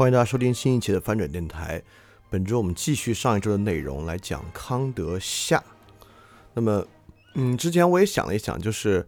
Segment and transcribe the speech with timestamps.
[0.00, 1.82] 欢迎大家收听新一期的翻转电台。
[2.30, 5.62] 本周我们继续上一周的内容来讲康德下。
[6.54, 6.82] 那么，
[7.34, 9.06] 嗯，之前我也想了一想，就是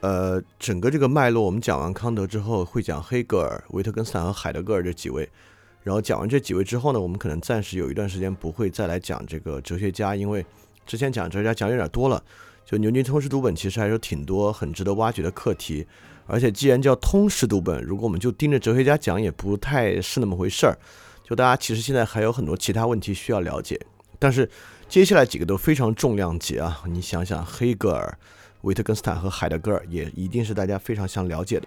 [0.00, 5.28] 呃，整个这个脉络，我们讲完康德之后，会讲黑格尔、维特根斯坦和海德格尔这几位。
[5.82, 10.46] 然后讲完这几位之后呢，我们可能暂时有一段时间不会再来讲这个哲学家，因为
[10.86, 12.24] 之前讲哲学家讲有点多了。
[12.70, 15.84] 就牛津通识读本其实还有挺多很值得挖掘的课题。
[16.28, 20.78] 而且既然叫通识读本，如果我们就盯着哲学家讲，也不太是那么回事儿。
[21.24, 23.80] 就大家其实现在还有很多其他问题需要了解。
[24.20, 24.48] 但是
[24.88, 26.80] 接下来几个都非常重量级啊！
[26.86, 28.16] 你想想，黑格尔、
[28.60, 31.66] 维特根斯坦和海德格尔，也一定是大家非常想了解的。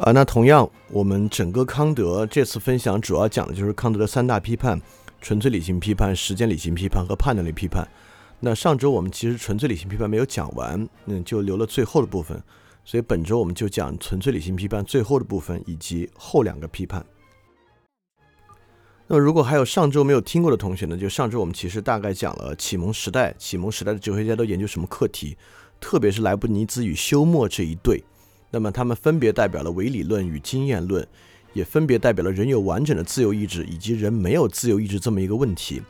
[0.00, 4.80] 啊，那同样，我们整个康德这次分享主要讲的就是康德的三大批判。
[5.20, 7.86] 纯粹理性批判、实践理性批判和判断力批判。
[8.38, 12.42] 那上周我们其实纯粹理性批判没有讲完，嗯，就留了最后的部分。
[12.82, 17.04] 所以本周我们就讲纯粹理性批判最后的部分以及后两个批判。
[19.06, 20.96] 那么如果还有上周没有听过的同学呢？
[20.96, 25.36] 就上周我们其实大概讲了启蒙时代，启蒙时代的哲学家都研究什么课题？
[25.78, 28.02] 特别是莱布尼兹与休谟这一对，
[28.50, 31.06] 那么他们分别代表了唯理论与经验论。
[31.52, 35.82] 也分别代表了人有完整的自由意志以及人没有自由意志这么一个问题。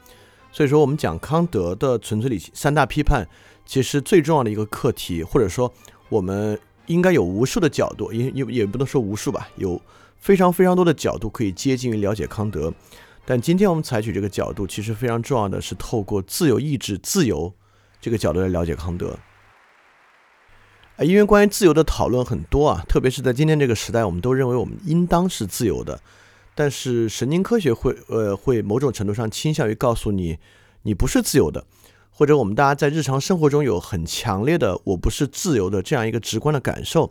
[0.51, 3.29] 所以说，我们讲康德的纯粹理性三大批判，
[3.67, 5.71] 其实最重要的一个课题，或者说
[6.09, 9.79] 我们应该有无数的角度，也也也不能说无数吧，有
[10.17, 12.73] 非常非常多的角度可以接近于了解康德。
[13.27, 17.53] 但今天我们采取这个角度，其实非常重要的是透过自由意志、自由
[18.01, 19.15] 这个角度来了解康德。
[21.05, 25.99] 因为关于自由的讨论很多啊，特别是在今天这个时代，我们都认为我们应当是自由的。
[26.55, 30.37] 但是神经科学会呃会某种程度上倾向于告诉你，
[30.83, 31.65] 你不是自由的，
[32.11, 37.11] 或者我们大家在日常生活中有很强烈的我不是自由的这样一个直观的感受。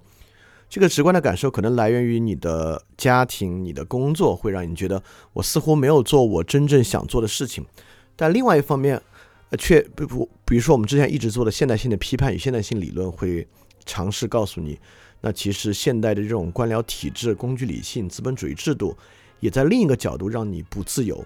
[0.69, 5.01] 这个直观的感受可能来源于你的家庭、你的工作，会让你觉得
[5.33, 7.65] 我似乎没有做我真正想做的事情。
[8.15, 9.01] 但另外一方面，
[9.49, 13.47] 呃，却不不，比如说我们之前一直做的现代性的批判与现代性理论会。
[13.89, 14.79] 尝试告诉你，
[15.19, 18.95] 那其实现代的这种官僚体制、工具理性、资本主义制度，
[19.39, 21.25] 也在另一个角度让你不自由。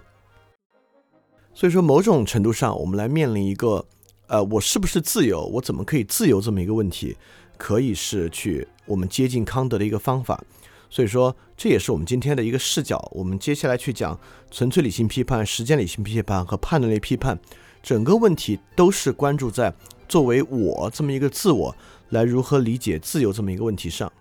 [1.52, 3.84] 所以说，某种程度上，我们来面临一个，
[4.28, 5.44] 呃，我是不是自由？
[5.44, 7.14] 我怎么可以自由这么一个问题，
[7.58, 10.42] 可以是去我们接近康德的一个方法。
[10.90, 12.98] 所以说，这也是我们今天的一个视角。
[13.12, 14.18] 我们接下来去讲
[14.50, 17.38] 纯粹理性批判、实践理性批判和判断力批判，
[17.84, 19.72] 整个问题都是关注在
[20.08, 21.76] 作为我这么一个自我。
[22.10, 24.12] 来如何理解自由这么一个问题上，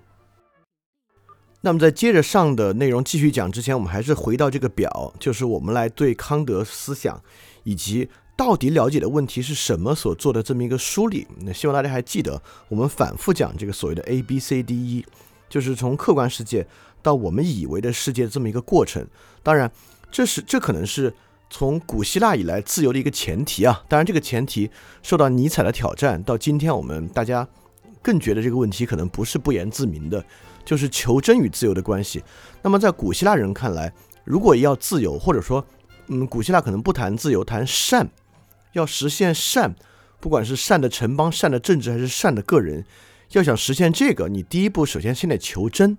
[1.61, 7.21] 那么在接着上的内容继续讲之前，我们还是回到这个表，就是我们来对康德思想
[7.63, 11.27] 以及到底了解的问题是什么所做的这么一个梳理。
[11.41, 15.05] 那希望大家还记得，我们反复讲这个所谓的 A B C D E，
[15.47, 16.65] 就是从客观世界
[17.03, 19.05] 到我们以为的世界这么一个过程。
[19.43, 19.71] 当然，
[20.09, 21.13] 这是这可能是
[21.53, 23.83] 从古希腊以来自由的一个前提啊。
[23.87, 24.71] 当然，这个前提
[25.03, 27.47] 受到尼采的挑战，到今天我们大家。
[28.01, 30.21] 更觉得这个问题可能不是不言自明的，
[30.65, 32.21] 就是求真与自由的关系。
[32.61, 33.93] 那么在古希腊人看来，
[34.25, 35.65] 如果要自由，或者说，
[36.07, 38.09] 嗯，古希腊可能不谈自由，谈善，
[38.73, 39.73] 要实现善，
[40.19, 42.83] 不管是善的城邦、善的政治还是善的个人，
[43.31, 45.97] 要想实现这个，你第一步首先先得求真。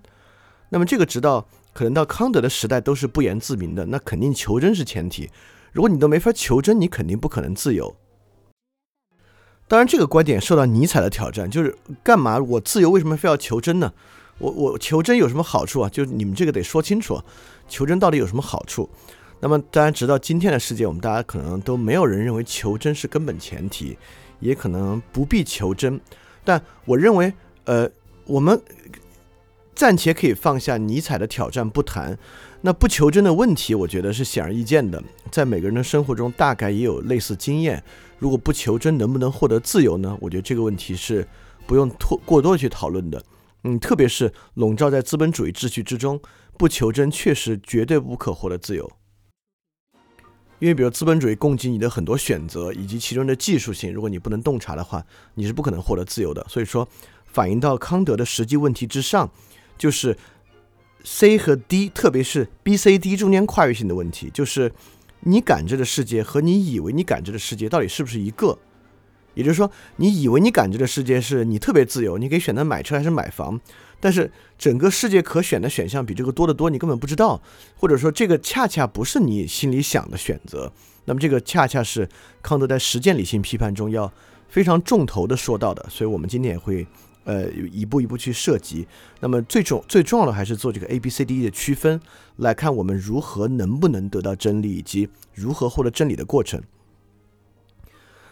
[0.69, 5.27] 那么这个直到可能到康德的时代都是不言自明的，那肯定求真是前提。
[5.75, 7.93] 如果你都没法求真，你肯定不可能自由。
[9.67, 13.91] 当然，这个观点受到尼采的挑战，就是干嘛我自由为什么非要求真呢？
[14.37, 15.89] 我我求真有什么好处啊？
[15.89, 17.21] 就是你们这个得说清楚，
[17.67, 18.89] 求真到底有什么好处？
[19.41, 23.97] 那么，当然，直到今天的世界，我们大家可能都没有人认为求真是根本前提，
[24.39, 25.99] 也可能不必求真。
[26.45, 27.33] 但我认为，
[27.65, 27.89] 呃，
[28.23, 28.61] 我们
[29.73, 32.17] 暂且可以放下尼采的挑战不谈。
[32.65, 37.83] 那不求真的问题，我觉得是显而易见的，在每个人的生活中大概也有类似经验。
[38.17, 40.17] 如果不求真，能不能获得自由呢？
[40.19, 41.27] 我觉得这个问题是
[41.67, 43.23] 不用过过多的去讨论的。
[43.65, 46.19] 嗯，特别是笼罩在资本主义秩序之中，
[46.57, 48.91] 不求真确实绝对不可获得自由。
[50.57, 56.43] 因为，比如资本主义供给你的很多选择，以及其中的技术性，如果你不能洞察的话，你是不可能获得自由的。
[56.49, 56.87] 所以说，
[57.27, 59.29] 反映到康德的实际问题之上，
[59.77, 60.17] 就是
[61.05, 64.69] C 和 D，特别是 B、C、D 中间跨越性的问题，就是
[65.21, 68.57] 你感知的世界和你以为你感知的世界到底是不是一个？
[69.35, 73.59] 也就是说，你以为你感知的世界是你特别自由，你可以选择买车还是买房。
[73.99, 77.41] 但是整个世界可选的选项比这个多得多，你根本不知道，
[77.75, 80.71] 或者说这个恰恰不是你心里想的选择。
[81.05, 82.07] 那么这个恰恰是
[82.41, 84.11] 康德在实践理性批判中要
[84.47, 85.85] 非常重头的说到的。
[85.89, 86.87] 所以我们今天也会
[87.25, 88.87] 呃一步一步去涉及。
[89.19, 91.99] 那么最重最重要的还是做这个 A B C D E 的区分，
[92.37, 96.63] 来看我们如何能不能得到真理，以及如何获得真理的过程。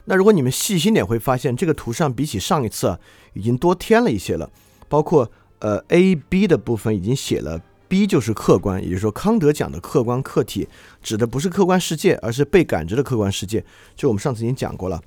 [0.06, 3.00] 那如果你们细心点，会发现这个图上比起上一次啊，
[3.34, 4.50] 已经多添了一些了，
[4.88, 5.30] 包括。
[5.60, 10.68] 呃，A、B 的部分已经写了，B 就是客观，也就是说，康德讲的客观客体
[11.02, 13.64] 指的不是客观世界，而是被感知的客观世界。
[13.96, 15.02] 就我们上次已经讲过了。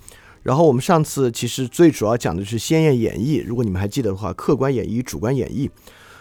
[0.47, 5.69] 然后我们上次其实最主要讲的是先验演绎，如果你们还记得的话，客观演绎、主观演绎。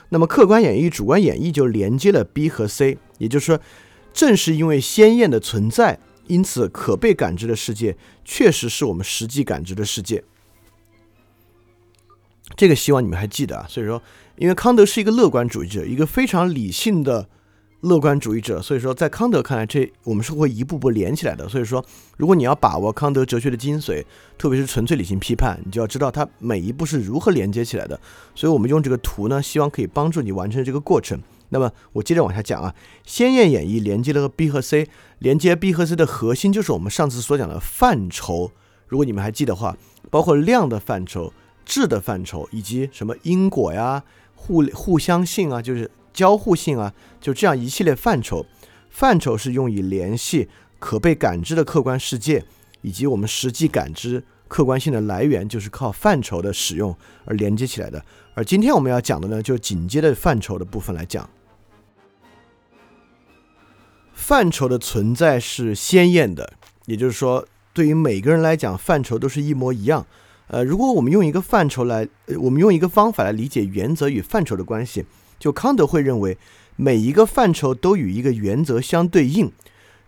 [0.10, 3.60] 那么客观演绎、主观演绎就连接了 B 和 C，也就是说，
[4.12, 10.24] 正是因为先验的存在，因此可被感知的世界确实是我们实际感知的世界。
[12.57, 13.68] 这个希望你们还记得啊。
[13.69, 14.01] 所以说。
[14.38, 17.30] 因为康德是一个乐观主义者，一个非常理性的
[17.86, 21.48] 乐观主义者，所以说在康德看来，这我们是会一步步连起来的。
[21.48, 21.86] 所以说，
[22.18, 24.04] 如果你要把握康德哲学的精髓，
[24.38, 28.00] 特别是纯粹理性批判，你就要知道它每一步是如何连接起来的。
[28.34, 31.22] 所以我们用这个图呢，希望可以帮助你完成这个过程。
[31.50, 32.74] 那么我接着往下讲啊，
[33.06, 34.88] 先验演绎连接了 B 和 C，
[35.20, 38.52] 连接 B 和 C 的核心就是我们上次所讲的范畴。
[38.88, 39.78] 如果你们还记得话，
[40.10, 41.31] 包括量的范畴、
[41.64, 44.04] 质的范畴，以及什么因果呀。
[44.38, 46.92] 互互相性啊，就是交互性啊，
[47.22, 48.46] 就这样一系列范畴。
[48.90, 50.48] 范畴是用以联系
[50.80, 52.44] 可被感知的客观世界，
[52.82, 56.96] 以及我们实际感知客观性的来源，就是靠范畴的使用
[57.26, 58.04] 而连接起来的。
[58.34, 61.30] 而今天我们要讲的呢，就紧接着范畴的部分来讲。
[64.14, 66.54] 范畴的存在是鲜艳的，
[66.86, 70.08] 也就是说，对于每个人来讲，范畴都是一模一样。
[70.48, 75.06] 呃，如果我们用一个范畴来，呃，我们用一个方法来理解原则与范畴的关系，
[75.40, 76.38] 就康德会认为
[76.76, 79.52] 每一个范畴都与一个原则相对应。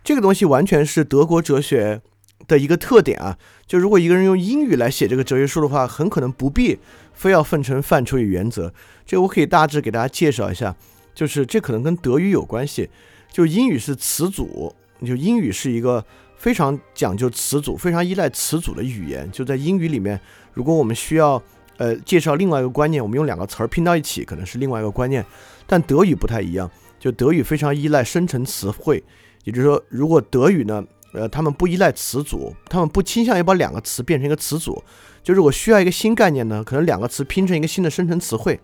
[0.02, 2.00] 这个东西完全是德国哲学
[2.46, 3.38] 的一个特点啊。
[3.66, 6.78] 就如果一个人用英语来写这个哲学书的话，很可能不必
[7.12, 8.72] 非要分成范畴与原则。
[9.06, 10.74] 这我可以大致给大家介绍一下，
[11.14, 12.88] 就是这可能跟德语有关系。
[13.30, 14.74] 就英语是词组，
[15.04, 16.04] 就英语是一个。
[16.38, 19.28] 非常讲究词组，非常依赖词组的语言。
[19.32, 20.20] 就在英语里面，
[20.54, 21.42] 如果我们需要
[21.78, 25.24] 呃介绍另外一个观念，我们用两个词儿拼到一起，可能是另外一个观念。
[25.66, 26.70] 但德语不太一样，
[27.00, 29.02] 就德语非常依赖生成词汇。
[29.44, 30.84] 也就是说，如果德语呢，
[31.14, 34.82] 呃，他们不依赖词组，他们不倾向于把两个词变成一个词组。
[35.22, 38.60] 就是我需要一个新概念呢，可能两个词拼成一个新的生成词汇。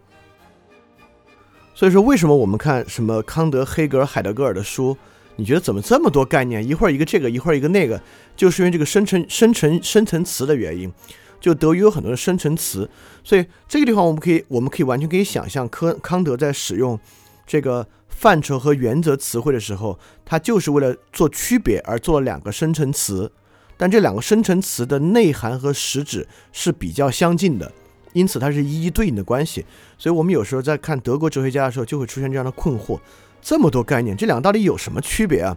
[1.74, 4.96] 所以说，为什么我们看什么康德、黑格尔、海德格尔的书？
[5.36, 6.66] 你觉得怎么这么多概念？
[6.66, 8.00] 一会儿一个这个，一会儿一个那个，
[8.36, 10.92] 就是因为这个生成生成生成词的原因。
[11.44, 12.88] 就德语有很多的生成词，
[13.22, 16.98] 所以这个地方我们可以我们可以完全可以想象，科康德在使用
[17.46, 23.30] 这个范畴和原则词汇的时候，他就是为了做区别而做了两个生成词。
[23.76, 27.70] 但这两个生成词的内涵和实质是比较相近的，
[28.14, 29.66] 因此它是一一对应的关系。
[29.98, 32.98] 所以我们有时候在看德国哲学家的时候，就会出现这样的困惑。
[33.42, 35.54] 这么多概念，这两个到底有什么区别啊？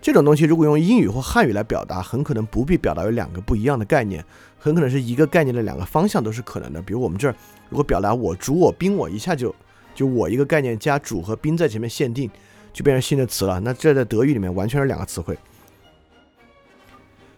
[0.00, 4.24] 这种东西如果用英语或汉语来表达，很可能不必表达有两个不一样的概念，
[4.58, 6.80] 很可能是一个概念的两个方向都是可能的。
[6.80, 7.34] 比如我们这儿
[7.68, 9.54] 如果表达我主我宾我，一下就
[9.94, 12.30] 就我一个概念加主和宾在前面限定，
[12.72, 13.60] 就变成新的词了。
[13.60, 15.36] 那这在德语里面完全是两个词汇。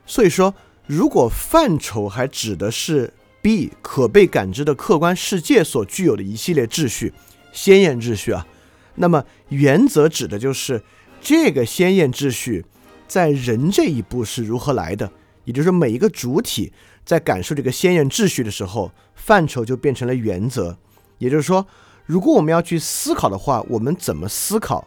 [0.06, 0.54] 所以说，
[0.86, 7.12] 如果范畴还指的是 B 可被感知的客观世界所具有的一系列秩序，
[7.52, 8.46] 鲜艳秩序啊。
[8.94, 10.80] 那么原则指的就是
[11.22, 12.64] 这个鲜艳秩序
[13.06, 15.10] 在人这一步是如何来的，
[15.44, 16.72] 也就是每一个主体
[17.04, 20.76] 在感受这个鲜艳秩序的时候，范畴就变成了原则。
[21.18, 21.64] 也就是说，
[22.06, 24.84] 如果我们要去思考的话，我们怎么思考？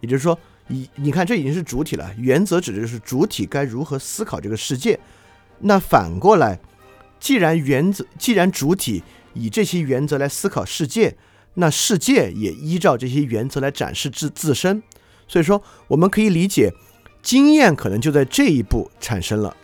[0.00, 4.98] 也就是说，你你看这已经是主体了，原则指的就是主体该如何思考这个世界。
[5.60, 6.58] 那反过来，
[7.20, 11.16] 既然原则，既然主体以这些原则来思考世界。
[11.58, 14.82] 那世界也依照这些原则来展示自自身，
[15.28, 16.72] 所以说我们可以理解，
[17.22, 19.56] 经验可能就在这一步产生了。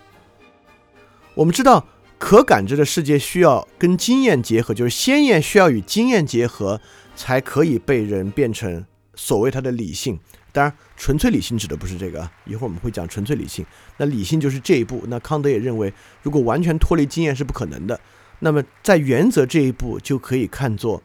[1.35, 1.87] 我们知道
[2.19, 6.81] 可感知的世界需要跟经验结合，就是先验需要与经验结合，
[7.17, 10.19] 才可以被人变成所谓它的理性。
[10.53, 13.65] 当然，纯粹理性指的不是这个，一会儿我们会讲纯粹理性。
[13.97, 15.03] 那理性就是这一步。
[15.09, 15.91] 那康德也认为，
[16.23, 17.99] 如果完全脱离经验是不可能的。
[18.41, 21.03] 那么在原则这一步就可以看作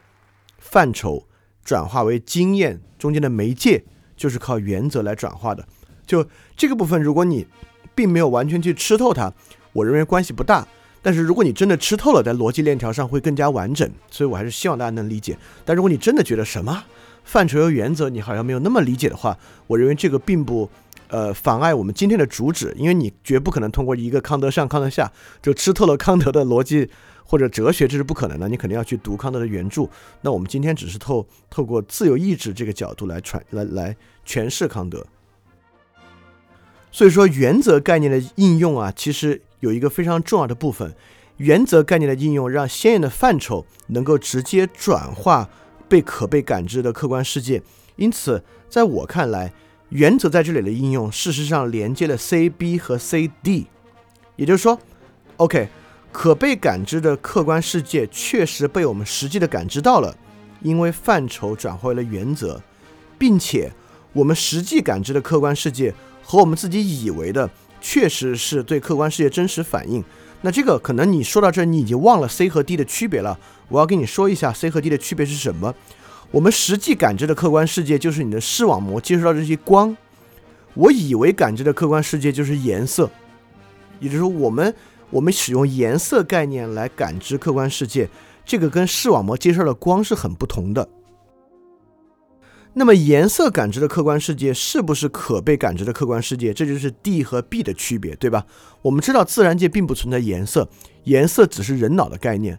[0.58, 1.26] 范畴
[1.64, 3.84] 转化为经验中间的媒介，
[4.18, 5.64] 就是靠原则来转化的。
[6.06, 7.46] 就这个部分，如果你
[7.94, 9.32] 并没有完全去吃透它，
[9.72, 10.66] 我认为关系不大。
[11.00, 13.88] 但是如果你真的吃透了，在逻辑链条上会更加完整。
[14.10, 15.38] 所以我还是希望大家能理解。
[15.64, 16.84] 但如果你真的觉得什么
[17.24, 20.68] 范畴和原则你好像没有那么理解的话，我认为这个并不
[21.08, 25.10] 呃妨碍我们今天的主旨，因为你绝不可能通过一个康德上康德下
[25.40, 26.90] 就吃透了康德的逻辑
[27.28, 28.48] 或者哲学，这是不可能的。
[28.48, 29.86] 你肯定要去读康德的原著。
[30.22, 33.94] 那我们今天只是透透过自由意志这个角度来传来来
[34.26, 35.06] 诠释康德。
[36.90, 40.94] 所以说，原则概念的应用啊，其实有一个非常重要的部分。
[41.36, 45.48] 原则概念的应用，让鲜艳的范畴能够直接转化
[45.88, 47.62] 被可被感知的客观世界。
[47.94, 49.52] 因此，在我看来，
[49.90, 53.66] 原则在这里的应用，事实上连接了 C、B 和 C、D。
[54.34, 54.80] 也就是说
[55.36, 55.68] ，OK，
[56.18, 60.16] 可被感知的客观世界确实被我们实际的感知到了，
[60.62, 62.60] 因为范畴转化为了原则，
[63.16, 63.70] 并且
[64.12, 65.94] 我们实际感知的客观世界。
[66.24, 67.48] 和我们自己以为的，
[67.80, 70.02] 确实是对客观世界真实反应。
[70.40, 73.38] 那这个可能你说到这，你已经忘了 C 和 D 的区别了。
[73.68, 75.72] 我要跟你说一下 C 和 D 的区别是什么。
[76.32, 79.96] 我们实际感知的客观世界就是你的视网膜接收到这些光，
[80.74, 83.08] 我以为感知的客观世界就是颜色，
[84.00, 84.74] 也就是说，我们
[85.10, 88.08] 我们使用颜色概念来感知客观世界，
[88.44, 90.88] 这个跟视网膜接受的光是很不同的。
[92.74, 96.52] 那么颜色感知的客观世界是不是可被感知的客观世界？
[96.52, 98.46] 这就是 D 和 B 的区别，对吧？
[98.82, 100.68] 我们知道自然界并不存在颜色，
[101.04, 102.58] 颜色只是人脑的概念。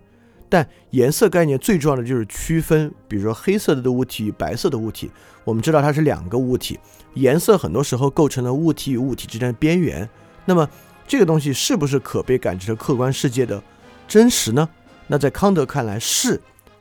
[0.50, 5.10] 但颜色概念最重要的就是区分，比如说黑色的物体与白色的物体。
[5.46, 6.78] 我们知道它是两个物体，
[7.14, 10.10] 颜色很多时候构成了物体与物体之间的边缘。
[10.46, 10.68] 那么
[11.10, 13.62] 这个东西是不是可被感知的客观世界的
[14.08, 14.70] 真实呢？
[15.08, 16.40] 那在康德看来是。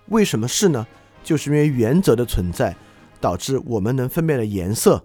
[0.08, 0.86] 为什么是呢？
[1.24, 2.76] 就是因为原则的存在。
[3.20, 5.02] 导致我们能分辨的颜色，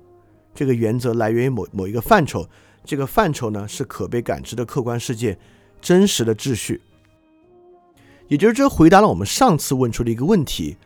[0.53, 2.47] 这个原则来源于某某一个范畴，
[2.85, 5.35] 这个范畴呢是可被感知的客观世界
[5.81, 6.79] 真实的秩序。
[8.27, 10.77] 也就是这回答了我们上次问出的一个问题：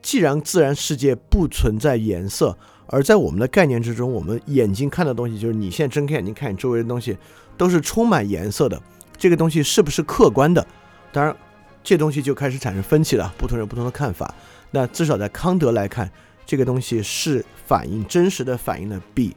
[0.00, 7.18] 既然自然世界不存在颜色，而在我们的概念之中，我们眼睛看的东西，就是你现在睁开眼睛看你周围的东西，
[7.58, 8.80] 都是充满颜色的，
[9.18, 10.66] 这个东西是不是客观的？
[11.12, 11.36] 当然，
[11.84, 14.34] 这东西就开始产生分歧了，不同人有不同的看法。
[14.70, 16.10] 那至少在康德来看。
[16.50, 19.36] 这个东西是反映真实的反映了 B，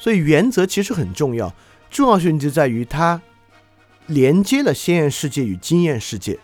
[0.00, 1.54] 所以原则其实很重要，
[1.88, 3.22] 重要性就在于它
[4.08, 6.36] 连接了鲜艳世界与经验世界，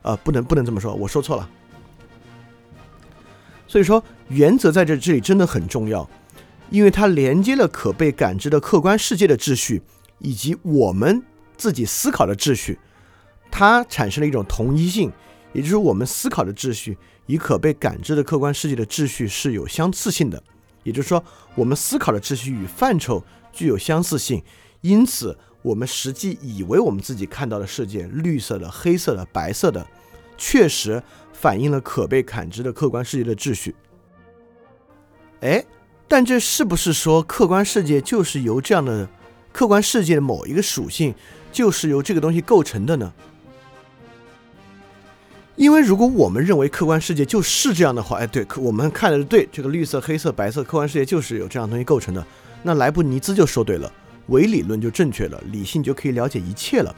[0.00, 1.46] 呃，不能不能这么说，我说错了。
[3.68, 6.08] 所以说原则在这这里真的很重要，
[6.70, 9.82] 因为它连接了可被感知的客观世界的秩序
[10.18, 11.22] 以及我们
[11.56, 12.78] 自己思考的秩序，
[13.50, 15.12] 它产生了一种同一性，
[15.52, 16.96] 也就是我们思考的秩序。
[17.26, 20.40] 与可被感知的客观世界的秩序是有相似性的，
[20.84, 21.24] 也就是说，
[21.56, 23.20] 我们思考的秩序与范畴
[23.52, 24.40] 具有相似性，
[24.80, 29.84] 因此，我们实际以为我们自己看到的世界，绿色的、黑色的、白色的，
[30.38, 33.74] 确实反映了可被感知的客观世界的秩序。
[35.40, 35.64] 哎，
[36.08, 39.08] 但这是不是说客观世界就是由这样的
[39.52, 41.14] 客观世界的某一个属性，
[41.50, 43.12] 就是由这个东西构成的呢？
[45.56, 52.24] 因为如果我们认为客观世界就是这样的话，哎，对，我们看的是对，这个绿色、黑色、白色客观世界就是有这样东西构成的，
[52.62, 53.90] 那莱布尼兹就说对了，
[54.26, 56.94] 唯理论就正确了，理性就可以了解一切了。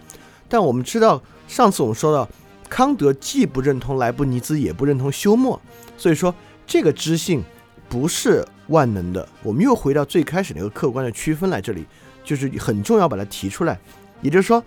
[0.49, 2.29] 但我们知道，上次我们说到，
[2.69, 5.61] 康德既不认同莱布尼兹，也不认同休谟，
[5.97, 6.35] 所以说
[6.67, 7.45] 这个知性
[7.89, 9.29] 不是万能的。
[9.43, 11.87] 我们又回到最开始那个客观的区分来这里，
[12.25, 13.79] 就是很重要把它提出来，
[14.23, 14.65] 也就是说，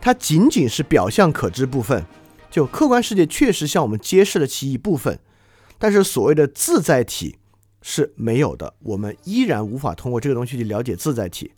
[0.00, 2.04] 它仅仅是表象可知部分。
[2.50, 5.20] 就客观世界确实向我们揭示了其一部分，
[5.78, 7.38] 但是所谓的自在体
[7.80, 11.52] 是没有的，我们依然无法通过这个东西去了解自在体，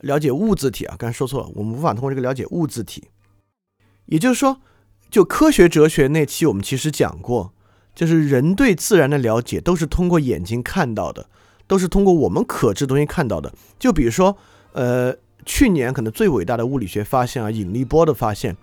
[0.00, 3.08] 了解物自体啊，刚才说错了，我们无法通过这个了解物自体。
[4.04, 4.60] 也就是说，
[5.10, 7.54] 就科学哲学那期我们其实讲过，
[7.96, 11.26] 就是人对自然的了解都是通过眼睛看到的，
[11.66, 13.52] 都是通过我们可知的东西看到的。
[13.78, 14.36] 就比如说，
[14.72, 15.12] 呃，
[15.44, 18.56] 去年可能最伟大的物理学发现啊，引力波的发现。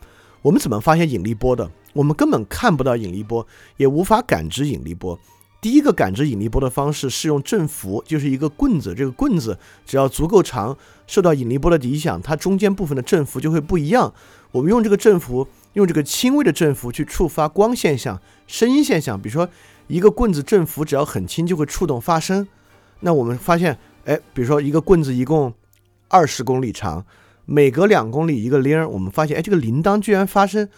[0.44, 1.72] 我们怎么发现引力波的？
[1.94, 3.48] 我们根本看不到引力波，
[3.78, 5.18] 也无法感知引力波。
[5.62, 14.14] 第一个感知引力波的方式是用振幅，就是一个棍子，这个棍子只要足够长，受到引力波的影响，它中间部分的振幅就会不一样。
[14.52, 19.22] 我们用这个振幅，用这个轻微的振幅去触发光现象、声音现象。
[19.22, 19.50] 比如说，
[19.88, 22.48] 一个棍子振幅只要很轻，就会触动发声。
[23.02, 25.54] 那我们发现，哎，比如说一个棍子一共
[26.08, 27.06] 二十公里长，
[27.46, 30.70] 每隔两公里一个铃儿，我们发现，哎，这个铃铛居然发生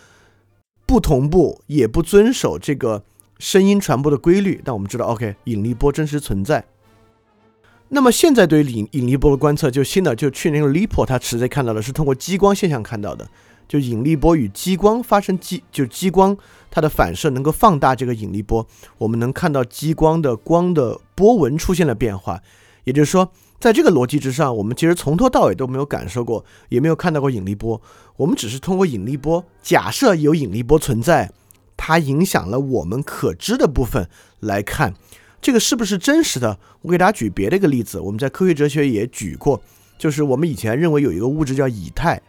[0.85, 3.03] 不同步，也不遵守这个。
[3.37, 6.63] 声音传播的规律，但我们知道，OK，引力波真实存在。
[7.89, 13.27] 那么现在对于引引力波的观测就新的，就去年个 LIPO 它直接看到的是通过激光现象看到的，
[13.67, 16.37] 就引力波与激光发生激，就激光
[16.69, 18.65] 它的反射能够放大这个引力波，
[18.97, 22.41] 我们能看到激光的光的波纹出现了变化。
[22.83, 27.81] 也就是说，在这个逻辑之上，我们其实从头到尾都没有感受过，也没有看到过引力波，
[28.17, 31.31] 我们只是通过引力波假设有引力波存在。
[31.77, 34.07] 它影响了我们可知的部分
[34.39, 34.93] 来看，
[35.41, 36.57] 这个是不是真实的？
[36.83, 39.61] 我给大家举别的一个例子，我们在科学哲学也举过，
[39.97, 42.21] 就是我们以前认为有一个物质叫以太，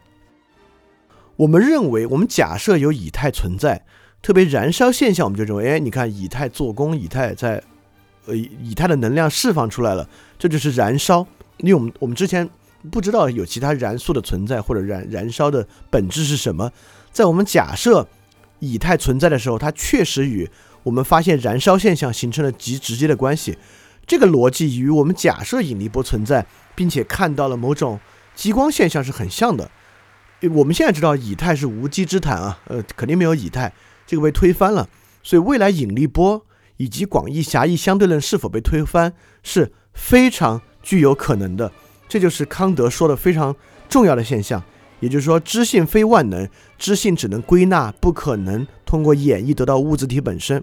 [1.36, 3.84] 我们认为我们假设有以太存在，
[4.22, 7.62] 特别燃烧现象，我们就认为，哎，你看以太做功，以太在，
[8.26, 11.26] 呃，以太的能量释放出来了，这就是燃烧。
[11.58, 12.48] 因为我们我们之前
[12.90, 16.72] 不知道有其他燃素的存在或者燃燃烧的本质是什么，
[17.12, 18.06] 在我们假设。
[18.58, 20.48] 以太存在的时候，它确实与
[20.82, 23.58] 我们发现燃烧现象形成了极直接的关系。
[24.06, 28.00] 这个逻辑与我们假设引力波存在，并且看到了某种
[28.34, 29.70] 激光现象是很像的。
[30.52, 33.72] 我们现在知道以太是无稽之谈啊，呃，肯定没有以太，
[34.06, 34.88] 这个被推翻了。
[35.22, 36.44] 所以未来引力波
[36.76, 39.12] 以及广义狭义相对论是否被推翻
[39.42, 41.72] 是非常具有可能的。
[42.08, 43.56] 这就是康德说的非常
[43.88, 44.62] 重要的现象。
[45.00, 50.62] 也就是说，知性非万能，知性只能归纳，不可能通过演绎得到物质体本身。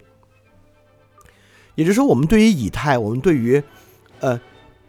[1.75, 3.61] 也就是说，我们对于以太，我们对于
[4.21, 4.39] 呃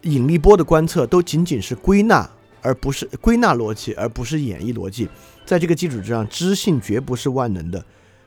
[0.01, 2.27] 引力波的观测，都仅仅是归纳，
[2.65, 5.07] 而不是归纳逻辑，而不是演绎逻辑。
[5.45, 7.85] 在这个基础之上，知性绝不是万能的，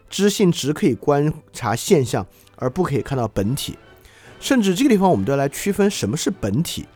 [0.09, 2.25] 知性只可以观察现象，
[2.55, 3.77] 而不可以看到本体。
[4.39, 6.87] 甚至这个地方，我们都要来区分什么是本体。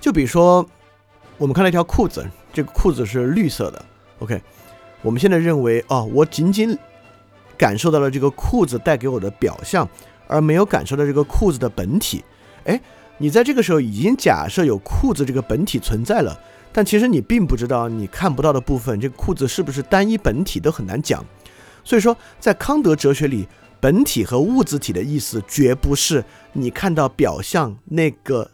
[0.00, 0.66] 就比如说，
[1.36, 2.26] 我们看到一条裤子。
[2.52, 3.84] 这个裤子是绿色的
[4.18, 4.42] ，OK。
[5.02, 6.76] 我们现在认为，哦，我仅仅
[7.56, 9.88] 感受到了这个裤子带给我的表象，
[10.26, 12.24] 而没有感受到这个裤子的本体。
[12.64, 12.80] 哎，
[13.22, 16.40] 你在这个时候已经假设有裤子这个本体存在了，
[16.72, 21.22] 但其实你并不知道你看不到的部分，这个裤子是不是单一本体都很难讲。
[21.84, 23.46] 所以说，在康德哲学里，
[23.78, 28.50] 本体和物质体的意思绝不是你看到表象那个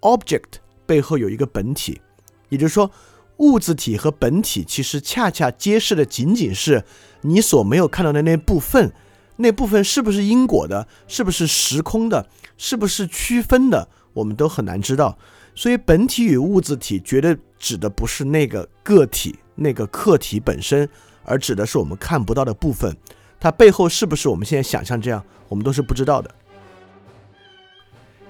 [0.00, 2.00] object 背后有一个本体，
[2.48, 2.90] 也就是说。
[3.38, 6.82] 物质体和本体其实恰恰揭示的仅仅是
[7.20, 8.92] 你所没有看到的那部分，
[9.36, 13.86] 那部分是不是因果的，是不是时空的，是不是区分的，
[14.18, 15.16] 我们都很难知道。
[15.54, 20.88] 所以，本体与物质体绝对指的不是那个个体、那个客体本身，
[21.24, 22.96] 而指的是我们看不到的部分。
[23.40, 26.34] 它背后是不是我们现在想象这样，我们都是不知道的，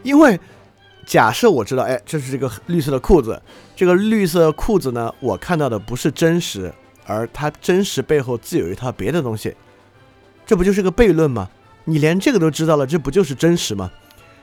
[0.03, 0.39] 因为。
[1.07, 3.41] 假设我知道，哎，这是这个绿色的裤子，
[3.75, 6.71] 这个绿色裤子呢，我看到的不是真实，
[7.07, 9.57] 而它真实背后自有一套别的东西，
[10.45, 11.49] 这不就是个悖论吗？
[11.87, 13.91] 你连这个都知道了，这不就是真实吗？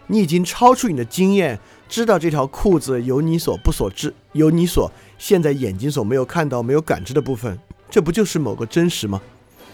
[0.07, 7.57] 你已经超出你的经验，知道这条裤子有你所不所知，有你所现在眼睛所没有看到、没有感知的部分，
[7.89, 9.21] 这不就是某个真实吗？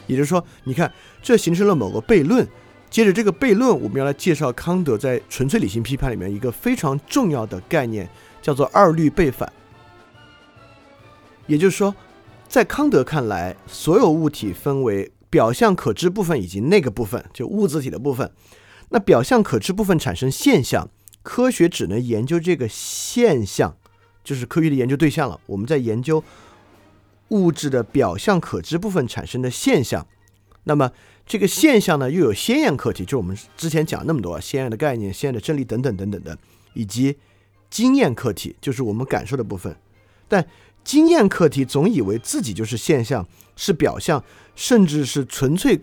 [0.08, 0.91] 也就是说，你看，
[1.22, 2.48] 这形成了某个悖论。
[2.89, 8.10] 接着这个悖论，我们要来介绍康德在《纯粹理性批判》里面一个非常重要的概念，
[8.41, 9.52] 叫做二律背反。
[11.48, 11.96] 也就是说，
[12.50, 18.30] 在康德看来，所有物体分为表象可知部分以及那个部分，就物质体的部分。
[18.91, 20.89] 那表象可知部分产生现象，
[21.21, 23.75] 科学只能研究这个现象，
[24.23, 25.39] 就是科学的研究对象了。
[25.47, 26.23] 我们在研究
[27.30, 30.08] 物质的表象可知部分产生的现象，
[30.65, 30.91] 那么。
[31.23, 36.38] 这个现象呢，又有先验课题，就是我们之前讲那么多先验的概念、先验的真理等等等等的，
[36.73, 37.15] 以及
[37.69, 39.73] 经验课题，就是我们感受的部分。
[40.27, 40.45] 但
[40.84, 43.25] 经验课题总以为自己就是现象，
[43.56, 44.21] 是表象，
[44.56, 45.80] 甚至是纯粹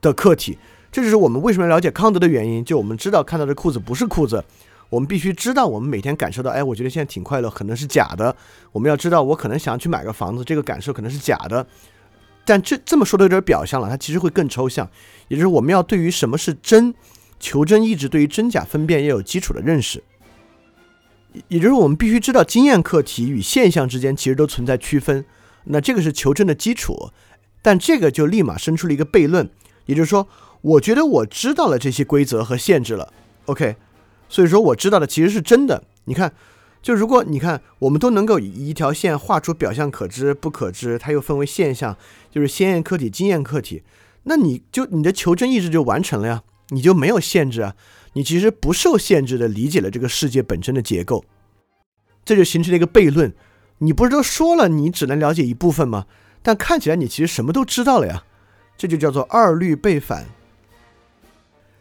[0.00, 0.56] 的客体。
[0.96, 2.64] 这就是我们为什么要了解康德的原因。
[2.64, 4.42] 就我们知道看到的裤子不是裤子，
[4.88, 8.34] 我们必须知道我们每天感受到，哎，我觉得现在挺快乐，可能是假的。
[8.72, 11.66] 我们要知道，我可能想要去买个房子，这个感受可能是假的。
[12.46, 14.88] 但这这么说的有点表象了，它其实会更抽象，
[15.28, 16.94] 也就是我们要对于什么是真，
[17.38, 20.02] 求真意志对于真假分辨要有基础的认识，
[21.48, 25.26] 也就是我们必须知道经验课题与现象之间其实都存在区分，
[25.64, 27.10] 那这个是求真的基础，
[27.60, 29.50] 但这个就立马生出了一个悖论，
[29.84, 30.26] 也就是说
[30.62, 33.12] 我觉得我知道了这些规则和限制了
[33.46, 33.76] ，OK，
[34.28, 35.84] 所以说我知道的其实是真的。
[36.04, 36.32] 你看，
[36.82, 41.96] 就如果你看，我们都能够以一条线画出表象可知、不可知，它又分为现象，
[42.30, 43.82] 就是先验客体、经验客体，
[44.24, 47.74] 那你就你的求真意志就完成了呀，你就没有限制啊，
[48.14, 51.24] 你其实不受限制的理解了这个世界本身的结构，
[52.24, 53.34] 这就形成了一个悖论。
[53.78, 56.06] 你不是都说了你只能了解一部分吗？
[56.42, 58.24] 但看起来你其实什么都知道了呀，
[58.78, 60.26] 这就叫做二律背反。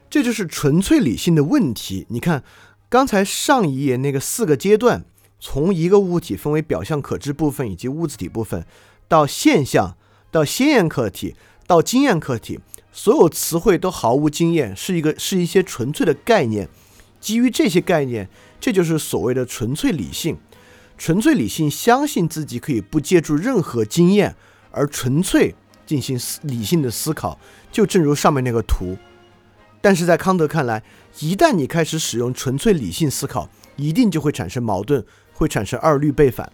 [0.10, 2.06] 这就是纯粹理性的问题。
[2.10, 2.44] 你看。
[2.88, 5.04] 刚才上一页那个四个阶段，
[5.40, 8.64] 从一个物体分为表象可知部分以及物质体部分，
[9.10, 9.98] 到现象，
[10.32, 11.36] 到先验客体，
[11.68, 12.60] 到经验客体，
[12.94, 16.70] 所有词汇都毫无经验，是一个是一些纯粹的概念。
[17.20, 18.30] 基于这些概念，
[18.62, 20.38] 这就是所谓的纯粹理性。
[20.98, 24.36] 纯粹理性相信自己可以不借助任何经验
[24.72, 25.54] 而纯粹
[25.86, 27.38] 进行理性的思考，
[27.72, 28.96] 就正如上面那个图。
[29.86, 30.82] 但是在康德看来，
[31.20, 36.52] 一旦你开始使用纯粹理性思考，一定就会产生矛盾，会产生二律背反。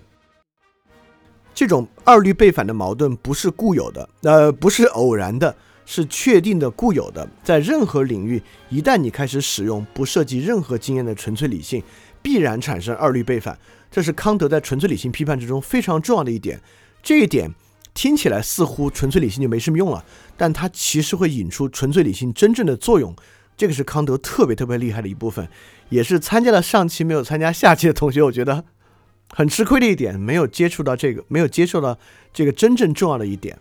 [1.53, 7.25] 这种二律背反的矛盾不是固有的，呃，不是偶然的，是确定的、固有的。
[7.41, 11.81] 在任何领域，一旦你开始使用不涉及任何经验的纯粹理性，
[12.21, 13.57] 必然产生二律背反。
[13.89, 16.59] 这是康德在纯粹理性批判之中非常重要的一点。
[17.01, 17.49] 这一点。
[17.93, 20.05] 听起来似乎纯粹理性就没什么用了，
[20.37, 23.15] 但它其实会引出纯粹理性真正的作用。
[23.57, 25.47] 这个是康德特别特别厉害的一部分，
[25.89, 28.63] 也是参加了上期没有参加下期的同学，我觉得
[29.33, 31.99] 很吃亏的一点，没有接触到这个， 没有接受到
[32.33, 33.59] 这个真正重要的一点。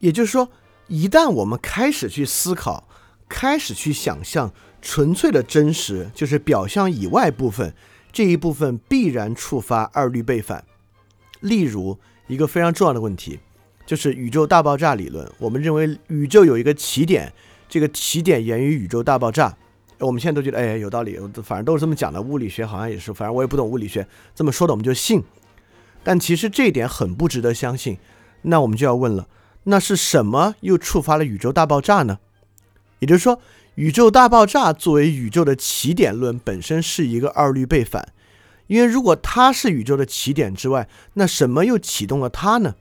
[0.00, 0.50] 也就是说，
[0.88, 2.88] 一旦我们开始去思考，
[3.28, 4.52] 开始去想象
[4.82, 7.72] 纯粹的真实，就是表象以外部分
[8.10, 10.64] 这一部分，必然触发二律背反。
[11.46, 13.38] 例如一个非常重要的问题，
[13.86, 15.30] 就是宇宙大爆炸理论。
[15.38, 17.32] 我们认为宇宙有一个起点，
[17.68, 19.56] 这个起点源于宇宙大爆炸。
[19.98, 22.20] 我们现在都觉得，哎，有道理，反正都是这么讲的。
[22.20, 25.24] 物理学好像也是，反正我也不懂物理学，这么说的我们就信。
[26.04, 27.96] 但其实这一点很不值得相信。
[28.42, 29.26] 那我们就要问了，
[29.64, 32.18] 那是什么又触发了宇宙大爆炸呢？
[32.98, 33.40] 也就是说，
[33.76, 38.12] 宇宙大爆炸作为宇宙的起点论本身是一个二律背反。
[38.66, 42.74] 因为如果它是宇宙的起点之外，那什么又启动了它呢？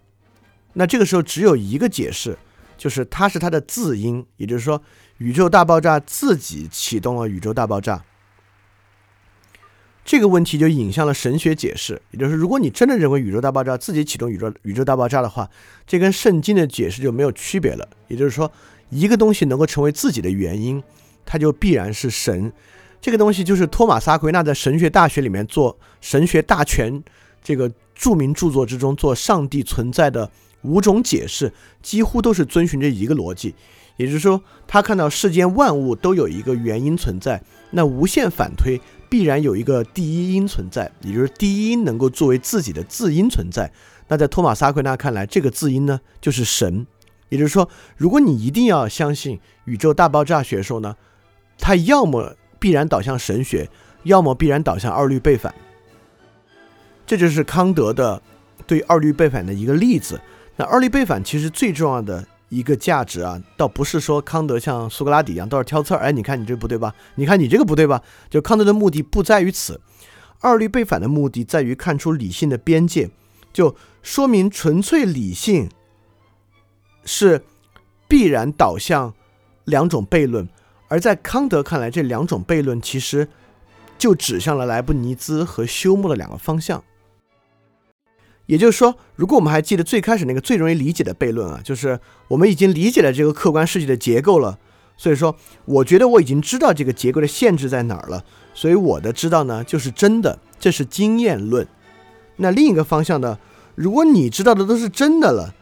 [0.73, 2.37] 那这个时候只有一个解释，
[2.77, 4.81] 就是它是它的自因，也就是说，
[5.19, 8.03] 宇宙大爆炸自己启动了宇宙大爆炸。
[10.03, 15.49] 这个问题就引向了神学解释，也就是如果你真的认为宇宙大爆炸自己启动宇宙宇宙大爆炸的话，
[15.87, 17.87] 这跟圣经的解释就没有区别了。
[18.07, 18.51] 也就是说，
[18.89, 20.83] 一个东西能够成为自己的原因，
[21.25, 22.53] 它就必然是神。
[23.05, 26.91] 这个东西就是托马斯阿奎那在《神学大学》里面做《神学大全》
[27.43, 30.27] 这个著名著作之中做上帝存在的
[30.63, 33.53] 五种解释，几乎都是遵循着一个逻辑，
[33.97, 37.39] 也就是说，他看到世间万物都有一个原因存在，
[37.69, 43.71] 那无限反推必然有一个第一因存在，也就是第一因能够作为自己的自因存在。
[44.07, 46.87] 那在托马斯阿奎那看来，这个自因呢就是神，
[47.29, 50.95] 也就是说，如果你一定要相信宇宙大爆炸学说呢，
[51.59, 53.69] 它要么必然导向神学，
[54.05, 55.53] 要么必然导向二律背反。
[57.05, 58.19] 这就是康德的
[58.65, 60.19] 对二律背反的一个例子。
[60.55, 65.99] 那二律背反其实最重要的一个价值啊，倒不是说康德像苏格拉底一样都是挑刺儿。
[65.99, 66.95] 哎，你看你这不对吧？
[67.13, 68.01] 你看你这个不对吧？
[68.31, 69.79] 就康德的目的不在于此，
[70.39, 73.11] 二律背反的目的在于看出理性的边界，
[73.53, 75.69] 就说明纯粹理性
[77.03, 77.43] 是
[78.07, 79.13] 必然导向
[79.65, 80.49] 两种悖论。
[80.87, 83.27] 而在康德看来，这两种悖论其实
[83.97, 86.83] 就指向了莱布尼兹和休谟的两个方向。
[88.45, 94.59] 也就是说，如果我们还记得最开始那个最容易理解的悖论啊，就是我们已经理解了这个客观世界的结构了，
[94.95, 101.67] 所以说我觉得我已经知道这个结构的限制在哪儿了，所以我的知道呢就是真的，这是经验论。
[102.35, 103.39] 那另一个方向呢，
[103.73, 105.55] 如果你知道的都是真的了，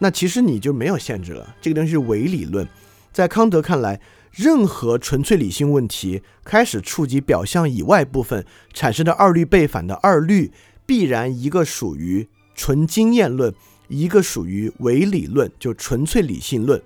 [0.00, 2.68] 那其实你就没有限制了，这个东西是伪理论。
[3.12, 3.98] 在康德看来。
[4.36, 8.44] 任何纯粹理性问题开始触及表象以外部分
[8.74, 10.52] 产生的二律背反的二律，
[10.84, 13.54] 必然一个属于纯经验论，
[13.88, 16.82] 一个属于伪理论，就纯粹理性论。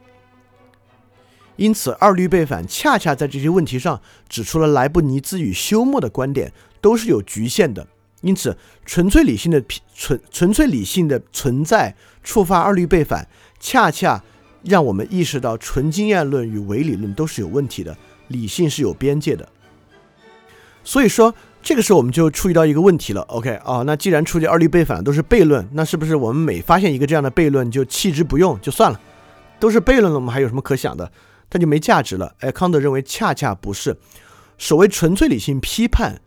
[1.57, 7.85] 因此，二律背反恰恰在这些问题上指出了莱布尼兹与休谟的观点都是有局限的。
[8.21, 9.61] 因此，纯粹理性的
[9.93, 14.23] 纯纯粹理性的存在触发二律背反，恰恰。
[14.63, 17.97] 让我们意识到纯经验论与伪理论都是有问题的，
[18.29, 19.49] 理性是有边界的。
[20.83, 23.21] 所以说，这个时候我们就注意到一个问题了。
[23.23, 29.01] OK 啊，那既然现二律背反都是悖论，那是不是我们每发现一个这样的悖论就弃之不用就算了？
[29.59, 31.13] 都是悖论了，我们还有什么可想的？
[31.51, 32.35] 它就没价值了。
[32.41, 33.97] 哎，康德认为恰恰不是，
[34.57, 36.23] 所谓纯粹理性批判，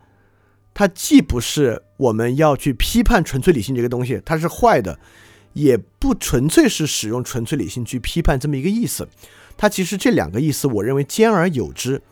[0.72, 5.00] 它既不是我们要去批判纯粹理性这个东西，它是坏的，
[5.54, 9.08] 也不纯粹是使用纯粹理性去批判这么一个意思。
[9.56, 12.02] 它其实这两个意思，我认为兼而有之。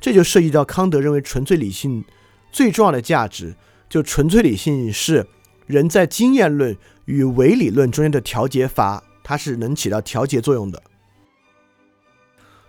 [0.00, 2.04] 这就涉及到康德认为纯粹理性
[2.52, 3.54] 最重要的价值，
[3.88, 5.26] 就纯粹理性是
[5.66, 6.76] 人在经验论
[7.06, 10.82] 与唯理论中间的调节阀，它是能起到调节作用的。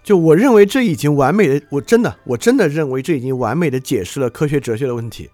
[0.03, 5.29] 就我认为这已经完美的，我真的我真的认为这已经完美的解释了科学哲学的问题。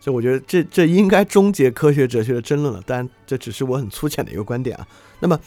[0.00, 2.82] 所以我觉得这这应该终结科学哲学的争论了。
[2.86, 4.86] 当然，这只是我很粗浅的一个观点啊。
[5.20, 5.38] 那么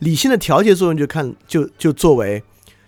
[0.00, 2.42] 理性的调节作用就看就就作为。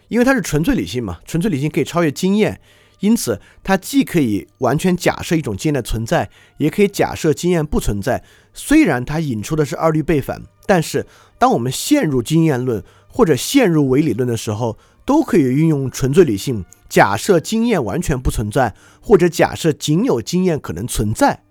[0.08, 2.58] 因为它是纯粹理性嘛，纯粹理性可以超越经验，
[3.00, 8.24] 因此它既可以完全假设一种经验的存在，也可以假设经验不存在。
[8.54, 11.04] 虽然它引出的是二律背反，但是
[11.38, 21.42] 当我们陷入经验论或者陷入伪理论的时候，都可以运用纯粹理性假设经验完全不存在，或者假设仅有经验可能存在，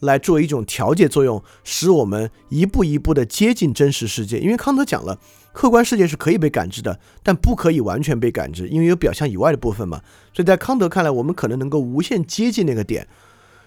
[0.00, 4.38] 来作为一种调节作用，使我们一步一步的接近真实世界。
[4.38, 5.18] 因为康德讲了。
[5.56, 10.02] 客观世界是可以被感知的，但不可以完全被感知，因为有表象以外的部分嘛。
[10.34, 13.08] 所以在康德看来，我们可能能够无限接近那个点。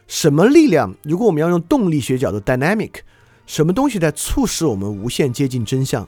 [0.06, 0.96] 什么力量？
[1.02, 2.92] 如果我们要用动力学角度 （dynamic），
[3.48, 6.08] 什么东西在促使我们无限接近真相？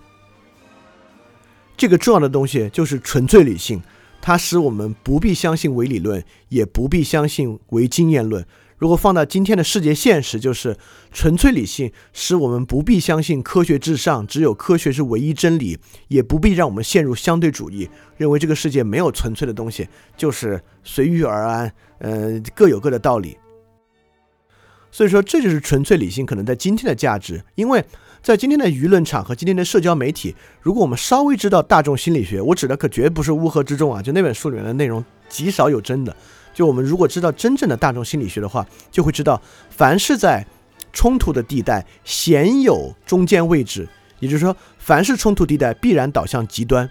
[1.76, 3.82] 这个重要的东西就是纯粹理性，
[4.22, 8.46] 它使我们不必相信唯理论，也不必相信唯经验论。
[8.78, 10.76] 如果放到今天的世界现实，就是
[11.12, 23.38] 纯粹理性使我们不必相信科学至上，只有科学是唯一真理，也不必让我们陷入相对主义，认为这个世界没有纯粹的东西，就是随遇而安，呃，各有各的道理。
[24.90, 27.86] 所以说，这就是纯粹理性可能在今天的价值，因为
[28.24, 36.16] 在今天的舆论场和今天的社交媒体，如果我们稍微知道大众心理学，我指的可绝不是乌合之众啊，就那本书里面的内容极少有真的。
[36.54, 40.46] 就我们如果知道真正的大众心理学的话，就会知道，凡是在
[40.94, 43.90] 冲突的地带，鲜有中间位置。
[44.20, 46.88] 也就是说，凡是冲突地带，必然导向极端。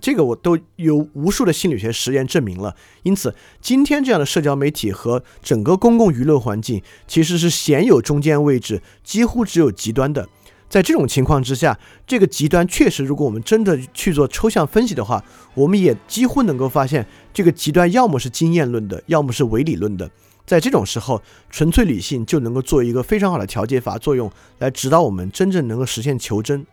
[0.00, 2.74] 这个我都有无数的心理学实验证明了。
[3.02, 10.26] 因此，今天这样的社交媒体和整个公共舆论环境，其实是鲜有中间位置，几乎只有极端的。
[10.70, 17.04] 在这种情况之下，这个极端确实，如果我们真的去做抽象分析的话，我们也几乎能够发现，
[17.34, 20.08] 这个极端要么是经验论的，要么是唯理论的。
[20.46, 26.64] 在这种时候，纯粹理性就能够做一个非常好的调节阀作用，来指导我们真正能够实现求真。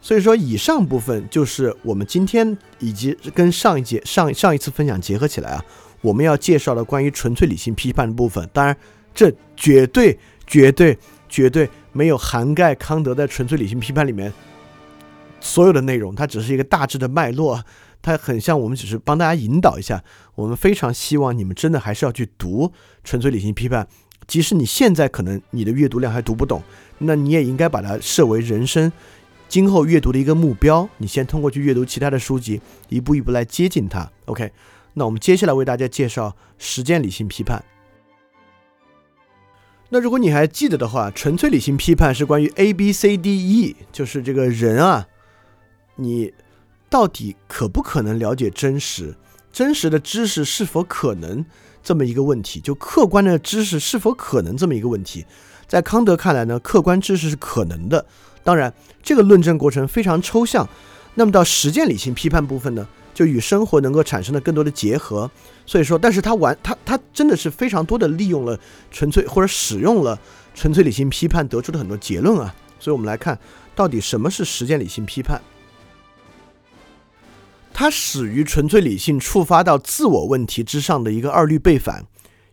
[0.00, 5.64] 所以说，以上部分就是我们今天以及跟上一节上上一次分享结合起来啊，
[6.00, 8.48] 我们要介绍的关于纯粹理性批判的部分。
[8.50, 8.74] 当然，
[9.14, 10.98] 这绝对、绝对、
[11.28, 11.68] 绝对。
[11.92, 14.32] 没有涵盖康德在纯粹理性批判里面
[15.40, 17.62] 所有的内容，它只是一个大致的脉络，
[18.02, 20.02] 它很像我们只是帮大家引导一下。
[20.34, 22.70] 我们非常希望你们真的还是要去读
[23.02, 23.88] 纯粹理性批判，
[24.26, 26.62] 即使你现在可能你的阅读量还读不懂，
[26.98, 28.92] 那你也应该把它设为人生
[29.48, 30.88] 今后阅读的一个目标。
[30.98, 34.08] 你先通过去阅读其他的书籍，一步一步来接近它。
[34.26, 34.52] OK，
[34.94, 37.64] 那我们接下来为大家介绍实践理性批判。
[39.92, 45.06] 那如果你还记得的话，纯粹理性批判是关于 A B C D E，就是这个人啊，
[45.96, 46.32] 你
[46.88, 49.16] 到底可不可能了解真实？
[49.52, 51.44] 真实的知识是否可能
[51.82, 52.60] 这么一个问题？
[52.60, 55.26] 就客观的知识是否可能这么一个问题？
[55.66, 58.06] 在康德看来呢，客观知识是可能的。
[58.44, 58.72] 当然，
[59.02, 60.68] 这个论证过程非常抽象。
[61.16, 62.86] 那么到实践理性批判部分呢？
[63.20, 65.30] 就与生活能够产生的更多的结合，
[65.66, 68.58] 所以说，但是他完他他真的是非常多的利用了
[68.90, 70.18] 纯粹或者使用了
[70.54, 73.38] 纯粹理性批判得出的很多结论啊，所以我们来看
[73.74, 75.38] 到底什么是实践理性批判。
[77.74, 82.06] 它始于纯粹理性触发到自我问题之上的一个二律背反，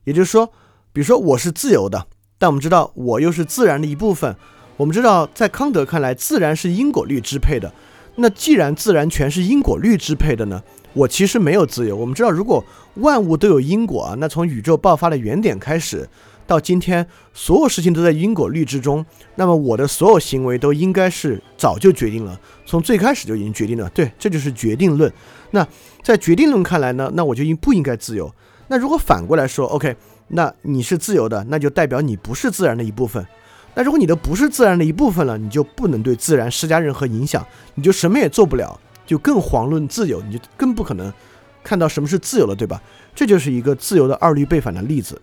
[0.03, 0.47] 也就是说，
[0.91, 4.35] 比如说我是自由的，但我们知道我又是自然的一部分，
[4.75, 7.71] 我们知道在康德看来，自然是因果律支配的。
[8.17, 10.61] 那既然自然全是因果律支配的呢？
[10.93, 11.95] 我其实没有自由。
[11.95, 12.63] 我们知道，如果
[12.95, 16.09] 万物都有因果啊，那从宇宙爆发的原点开始，
[16.47, 23.87] 到今天所有事情都在因果律之中，那么我的所有行为都应该是早就决定了，从最开始就已经决定了。
[23.91, 25.11] 对，这就是决定论。
[25.51, 25.67] 那
[26.01, 27.11] 在决定论看来呢？
[27.13, 28.33] 那我就应不应该自由？
[28.69, 29.95] 那如果反过来说，OK，
[30.29, 33.23] 那你是自由的，那就代表你不是自然的一部分。
[33.77, 41.13] 那如果你的不是自然的一部分了，你就不能对自然施加任何影响，你就什么也做不了，就更遑论自由，你就更不可能
[41.63, 42.81] 看到什么是自由了，对吧？
[43.13, 45.21] 这就是一个自由的二律背反的例子。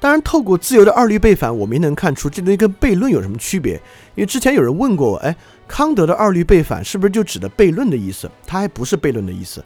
[0.00, 3.74] 当然，透过自由的二律背反，我们也能看出这东西跟悖论有什么区别。
[4.14, 5.36] 因为之前有人问过我，哎，
[5.68, 8.30] 康德的二律背反是不是就指的悖论的意思？
[8.46, 9.62] 它还不是悖论的意思，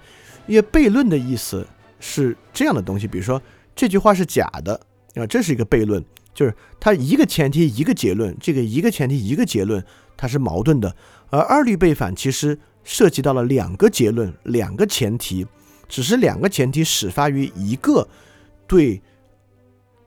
[0.48, 1.64] 因为悖论的意思
[2.00, 3.40] 是这样的东西，比如说
[3.76, 4.74] 这句话是假的
[5.14, 6.04] 啊，这是一个悖论，
[6.34, 9.82] 就是它一个前提一个结论，这个一个前提一个结论
[10.16, 10.94] 它是矛盾的。
[11.30, 15.46] 而二律背反其实涉及到了两个结论、两个前提，
[15.88, 18.08] 只是两个前提始发于一个
[18.66, 19.00] 对。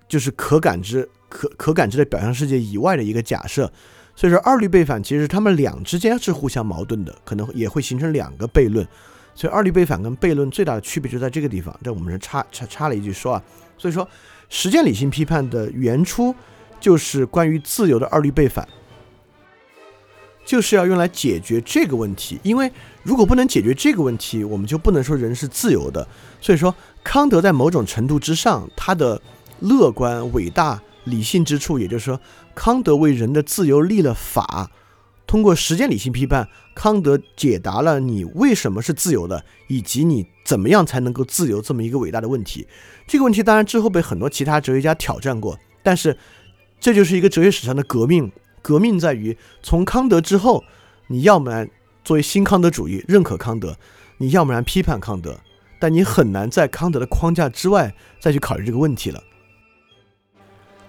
[0.09, 3.69] 就是可感知、可可感知的表象世界以外的一个假设，
[4.15, 8.87] 所以说二律背反其实他们俩之间是互相矛盾的，可能也会形成两个悖论。
[9.35, 11.77] 所以二律背反跟悖论最大的区别就在这个地方。
[11.83, 13.43] 这我们是插插插了一句说啊，
[13.77, 14.07] 所以说
[14.49, 16.33] 实践理性批判的原初
[16.79, 18.67] 就是关于自由的二律背反，
[20.45, 22.39] 就是要用来解决这个问题。
[22.43, 22.71] 因为
[23.03, 26.07] 如果不能解决这个问题，我们就不能说人是自由的。
[26.41, 29.21] 所以说康德在某种程度之上，他的。
[29.59, 32.21] 乐观、伟大、理性之处，也就是说，
[32.53, 34.69] 康德为人的自由立了法。
[35.27, 42.65] 通过实践理性批判，康德解答了你为什么是自由的，以及你怎么样才能够自由这么一个伟大的问题。
[43.05, 46.17] 这个问题当然之后被很多其他哲学家挑战过，但是
[46.79, 48.31] 这就是一个哲学史上的革命。
[48.61, 50.63] 革命在于从康德之后，
[51.07, 51.69] 你要不然
[52.03, 53.77] 作为新康德主义认可康德，
[54.17, 55.39] 你要不然批判康德，
[55.79, 59.21] 但你很难在康德的框架之外再去考虑这个问题了。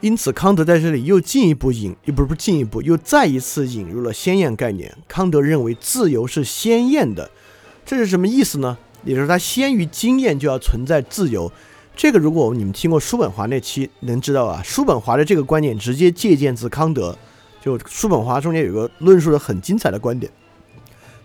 [0.00, 4.96] 因此，康德在这里又进一步引，又不是不进一步，又再一次引入了鲜艳概念。
[5.08, 7.28] 康德认为自由是鲜艳的，
[7.84, 8.78] 这是什么意思呢？
[9.04, 11.50] 也就是他先于经验就要存在自由。
[11.96, 14.62] 这个如果你们听过叔本华那期，能知道啊。
[14.62, 17.18] 叔本华的这个观点直接借鉴自康德，
[17.61, 20.30] 就叔本华中间有个论述的很精彩的观点，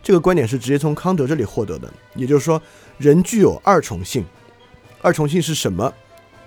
[0.02, 1.94] 这个观点是直接从康德这里获得的。
[2.16, 2.60] 也就是说，
[2.98, 4.26] 人具有二重性，
[5.04, 5.94] 二重性是什么？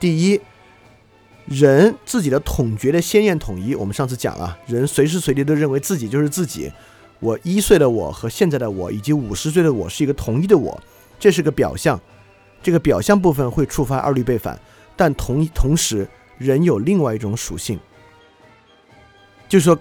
[0.01, 0.41] 第一。
[1.47, 6.71] 人自己的统觉的鲜艳统一，我们上次讲了，人随时随地都认为自己就是自己。
[7.21, 10.83] 我一岁的我和现在的我以及五十岁的我是一个统一的我，
[11.19, 11.99] 这是个表象。
[12.63, 14.59] 这个表象部分会触发二律背反，
[14.97, 17.79] 但同同时，人有另外一种属性，
[19.49, 19.79] 就是说，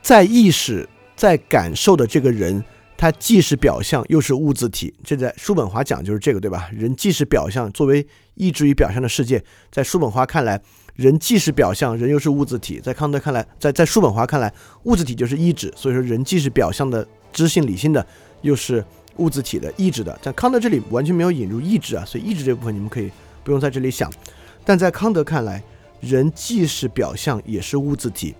[0.00, 2.64] 在意识、在感受的这个人，
[2.96, 4.94] 他既是表象又是物自体。
[5.04, 6.70] 这在叔本华讲就是这个，对吧？
[6.72, 10.60] 人既是表象，作为意志与表象的世界，在叔本华看来。
[10.98, 12.80] 人既是表象，人又是物质体。
[12.80, 15.72] 在康德看来，在在叔本华看来，物质体就是意志。
[15.76, 18.04] 所以说，人既是表象的、知性、理性的，
[18.42, 18.84] 又是
[19.18, 20.18] 物质体的、意志的。
[20.20, 23.08] 在康德这里完全没有引入意志啊，所以意志这部分你们可以
[23.44, 24.12] 不用在这里想。
[24.64, 25.62] 但在康德看来，
[26.00, 28.34] 人既是表象，也是物质体。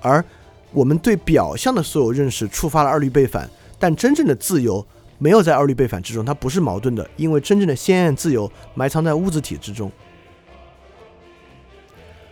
[0.00, 0.24] 而
[0.72, 4.86] 我们对表象的所有认识触发了二律背反，但真正的自由
[5.18, 9.90] 没有在二律背反之中，它不是矛盾的，因为真正的鲜艳自由埋藏在物质体之中。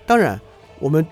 [0.06, 0.40] 当然，
[0.78, 1.06] 我们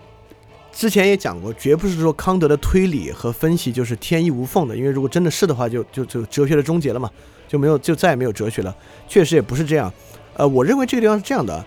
[0.72, 7.10] 之前也讲过，绝不是说康德的推理和分析就是天衣无缝的，因为如果真的是的话，就就就哲学的终结了嘛，
[7.48, 8.74] 就没有就再也没有哲学了。
[9.08, 9.92] 确实也不是这样。
[10.34, 11.64] 呃，我认为这个地方是这样的：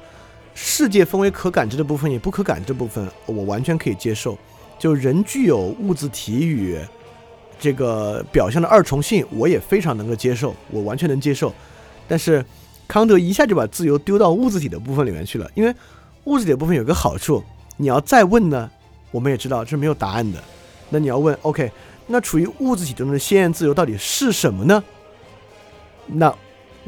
[0.54, 4.38] 世界分为可感知的部分与不可感知的部分，我完全可以接受。
[4.78, 6.78] 就人具有物质体与
[7.60, 11.54] 这个表象的二重性，我也非常能够接受，我完全能接受。
[12.08, 12.44] 但是
[12.88, 15.74] 康德一下就把自由丢到物自体的部分里面去了，因为。
[16.26, 17.44] 物质的部分有个好处，
[17.78, 18.70] 你要再问呢，
[19.12, 20.42] 我们也知道这是没有答案的。
[20.90, 21.72] 那你要问，OK，
[22.08, 24.84] 那处于物质体中的鲜艳自由到底是什么呢？
[26.06, 26.34] 那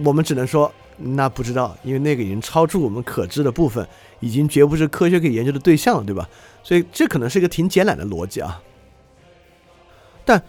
[0.04, 3.88] 我们只能说，那不知道，因为那个已经超出我们可知的部分，
[4.20, 6.30] 已经绝不是科学可以研究的对象了，对吧？
[6.64, 8.62] 所以这可能是一个挺简懒的逻辑啊。
[10.24, 10.42] 但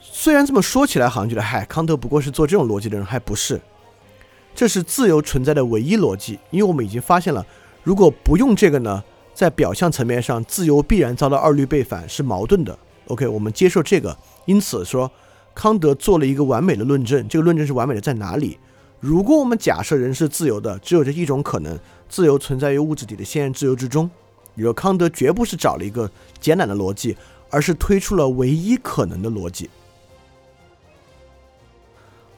[0.00, 3.60] 虽然这么说起来，好像觉得，嗨，康德不过是做这种逻辑的人，还不是？
[4.54, 7.46] 这是自由存在的唯一逻辑，因为我们已经发现了。
[7.82, 12.78] 如果不用这个呢，在表象层面上，自由必然遭到二律背反，是矛盾的。
[13.06, 14.16] OK，我们接受这个。
[14.44, 15.10] 因此说，
[15.54, 17.26] 康德做了一个完美的论证。
[17.26, 18.58] 这个论证是完美的在哪里？
[19.00, 24.10] 如果我们假设人是自由的，只有这一种可能：自由存在于物质体的先验自由之中。
[24.54, 27.16] 你说康德绝不是找了一个简短的逻辑，
[27.48, 29.70] 而是推出了唯一可能的逻辑。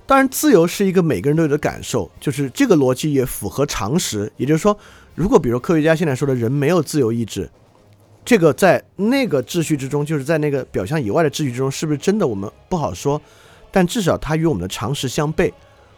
[0.07, 4.33] 当然，自由是一个每个人都有的感受，就是这个逻辑也符合常识。
[4.37, 4.79] 也就是说。
[5.15, 7.51] 如果比如科学家现在说的人没有自由意志，
[8.25, 13.21] 这个在那个秩序之中，就是在那个表象以外的秩序之中，是不是真的我们不好说。
[13.71, 15.53] 但至少它与我们的常识相悖。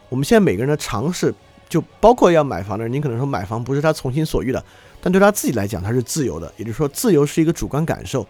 [0.07, 1.33] 我们现在每个人的常识，
[1.67, 4.63] 就包括要买房的人，你可能说买房不是他从心所欲的，
[5.01, 6.51] 但对他自己来讲他是自由的。
[6.57, 8.25] 也就是说，自由是一个主观感受，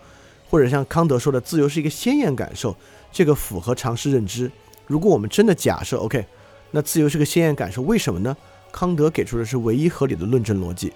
[0.49, 2.75] 或者像康德说的，自由是一个鲜艳感受，
[3.11, 4.51] 这个符合常识认知。
[4.87, 6.25] 如果我们真的假设 OK，
[6.71, 8.35] 那自由是个鲜艳感受，为什么呢？
[8.75, 10.91] 康德给出的是唯一合理的论证逻辑。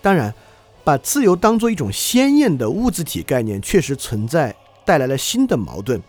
[0.00, 0.34] 当然，
[0.82, 4.56] 把自由当做一种鲜艳的物质体概念，确实存在
[4.86, 6.02] 带来了新的矛盾。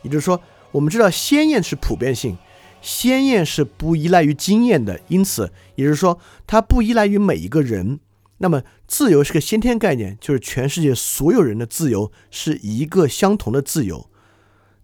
[0.00, 0.40] 也就是说，
[0.70, 2.38] 我们知道鲜艳是普遍性，
[2.80, 8.00] 鲜艳是不依赖于经验的，因此，也就是说，它不依赖于每一个人。
[8.38, 14.08] 那么，自由是个先天概念，就是全世界所有人的自由是一个相同的自由。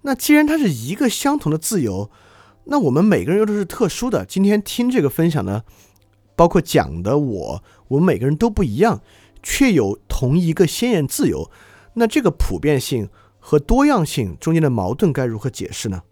[0.02, 2.10] 那既然它是一个相同的自由，
[2.64, 4.24] 那我们每个人又都是特殊的。
[4.24, 5.62] 今天听这个分享呢，
[6.34, 9.00] 包括讲的我，我们每个人都不一样，
[9.42, 11.50] 却有同一个鲜艳自由。
[11.94, 13.08] 那这个普遍性
[13.38, 16.02] 和多样性中间的矛盾该如何解释呢？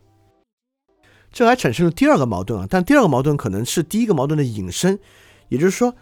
[1.30, 2.66] 这还产生了第二个矛盾啊！
[2.68, 4.98] 但第二个矛盾可能是第一个矛盾的引申，
[5.48, 5.94] 也就是说。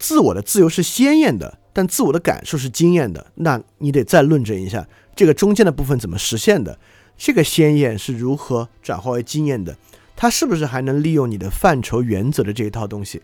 [0.00, 3.32] 自我的自由是鲜艳的，但自我的感受是惊艳的。
[3.34, 6.78] 那你得再论证一下这个中间的部分怎么实现的？
[7.18, 9.76] 这个鲜艳是如何转化为经验的？
[10.16, 13.20] 它是不是还能利用你的范畴原则的这一套东西？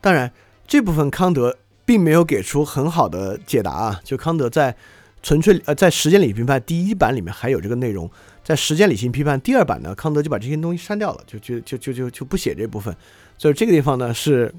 [0.00, 0.32] 当然，
[0.66, 4.00] 这部分康德并没有给出很好的解答啊。
[4.02, 4.74] 就康德在
[5.22, 8.10] 纯粹呃在实践理性批判第一版里面还有这个内容，
[8.42, 12.96] 在实践理性批判第二版呢，康德就把这些东西删掉了，就就就就就就不写这部分。
[13.36, 14.52] 所以这个地方呢是。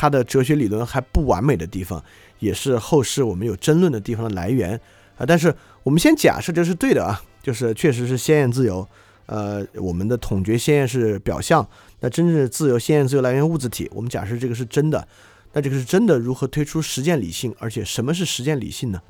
[0.00, 2.00] 他的哲学理论还不完美的地方，
[2.38, 4.80] 也是后世我们有争论的地方的来源
[5.18, 5.26] 啊。
[5.26, 8.88] 但是我们先假设这是对的啊，就是确实是鲜艳自由。
[9.26, 11.68] 呃，我们的统觉鲜艳是表象，
[12.00, 13.86] 那真正的自由、鲜艳自由来源物质体。
[13.92, 15.06] 我们假设这个是真的，
[15.52, 17.54] 那这个是真的，如何推出实践理性？
[17.58, 19.02] 而且什么是实践理性呢？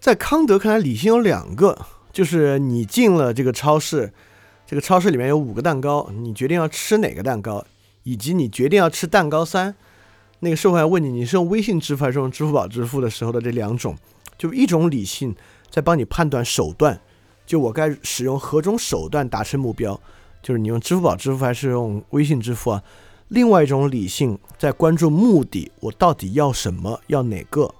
[0.00, 4.12] 在康德看来，理性有两个，就是你进了这个超市，
[4.66, 7.64] 这个超市里面有五个蛋糕，你决定要吃哪个蛋糕。
[8.02, 9.74] 以及你决定要吃蛋糕三，
[10.40, 13.96] 那个售货员问你，你是用微信支付还是用支付宝支付的时候的这两种，
[14.36, 15.34] 就一种理性
[15.70, 17.00] 在帮你判断手段，
[17.46, 19.98] 就我该使用何种手段达成目标，
[20.42, 22.82] 就是你用支付宝支付还是用微信支付啊？
[23.28, 27.74] 另外一种理性在关注目的，我到底要什么，要哪个？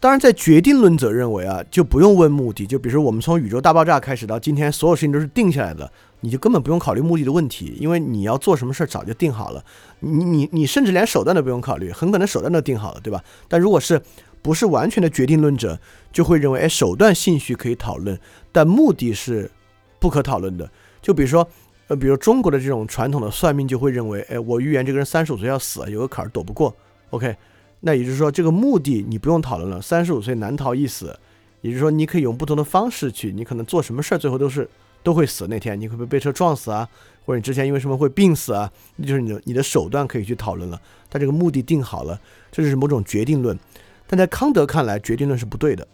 [0.00, 5.90] 当然，在决定论者认为啊，就不用问目的，就比如说我们从宇宙大爆炸开始到今天，所有事情都是定下来的。
[6.20, 9.64] 你就根本不用考虑目的的问题，因为你要做什么事儿早就定好了。
[10.00, 13.22] 你你你甚至连手段都不用考虑，很可能手段都定好了，对吧？
[13.46, 14.00] 但如果是
[14.42, 15.78] 不是完全的决定论者，
[16.12, 18.18] 就会认为，哎，手段兴许可以讨论，
[18.50, 19.50] 但目的是
[19.98, 20.68] 不可讨论的。
[21.00, 21.48] 就比如说，
[21.86, 26.74] 呃，比如中国的这种传统的算命就会认为，哎，我预言这个人三十五岁要死，有个坎儿躲不过。
[27.10, 27.36] OK，
[27.80, 31.16] 那也就是说，这个目的你不用讨论了，三十五岁难逃一死。
[31.60, 34.68] 也就是说，你可以用不同的方式去，你可能做什么事儿最后都是。
[35.08, 36.86] 都会死那天，你会不会被车撞死啊？
[37.24, 38.70] 或者你之前因为什么会病死啊？
[38.96, 40.78] 那就是你的你的手段可以去讨论了。
[41.08, 42.20] 但这个目的定好了，
[42.52, 43.58] 这就是某种决定论。
[44.06, 45.88] 但在康德看来，决定论是不对的。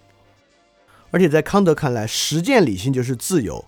[1.12, 3.64] 而且在康德看来，实践理性就是自由，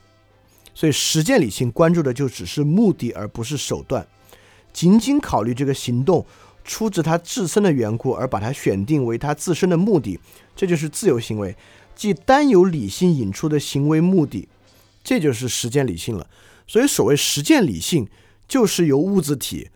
[0.74, 4.04] 所以实践理性关注的就只是目的，而不是手段。
[4.72, 6.26] 仅仅考虑这个行动
[6.64, 10.18] 出自他自身的缘故，而把它选定为他自身的目的，
[10.56, 11.56] 这就是自由行为，
[11.94, 14.48] 即单由理性引出的行为目的。
[15.06, 16.28] 这就是实践理性了，
[16.66, 18.08] 所以所谓实践理性，
[18.48, 19.70] 就是由物质体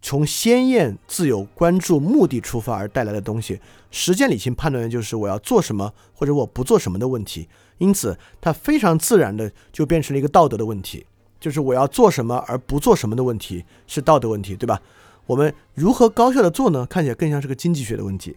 [0.00, 3.60] 从鲜艳、自由、关注目的出发而带来的东西。
[3.90, 7.48] 实践理性判断的就是我要做什么或者我不做什么的问题，
[7.78, 11.04] 因此它非常自然的就变成了一个道德的问题，
[11.40, 14.80] 就是我要做什么而不做什么的问题是道德问题，对吧？
[15.26, 16.86] 我们如何高效的做呢？
[16.86, 18.36] 看起来更像是个经济学的问题。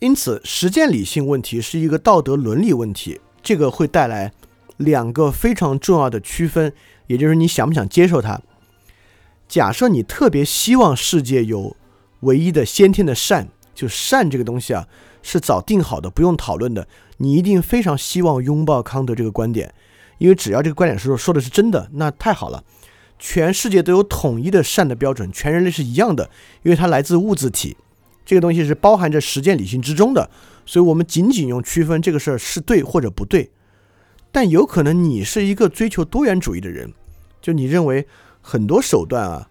[0.00, 4.32] 因此，实践理性问题是一个道德伦理问题，这个会带来。
[4.78, 6.72] 两个非常重要的区分，
[7.06, 8.40] 也就是你想不想接受它。
[9.46, 11.76] 假设你特别希望世界有
[12.20, 14.88] 唯一的先天的善，就善这个东西啊
[15.22, 16.88] 是早定好的，不用讨论的。
[17.18, 19.74] 你一定非常希望拥抱康德这个观点，
[20.18, 22.62] 因为只要这个观点是说的是真的，那太好了。
[23.18, 26.30] 全世界都有统一的善的标准，全人类是一样的，
[26.62, 27.76] 因为它来自物质体，
[28.24, 30.30] 这个东西是包含着实践理性之中的。
[30.64, 33.50] 所以，我们仅仅用区分这个事儿是对或者不对。
[34.30, 36.92] 但有可能你是一个追求多元主义的人，
[37.40, 38.06] 就你认为
[38.40, 39.48] 很多手段啊，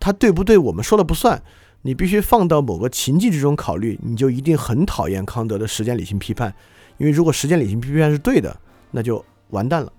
[0.00, 1.42] 它对不对我们说了不算，
[1.82, 6.54] 你必须放到某个情境之中考虑，你就一定很讨厌康德的时间理性批判，
[6.96, 8.58] 因为如果时间理性批判是对的，
[8.90, 9.92] 那就完蛋了。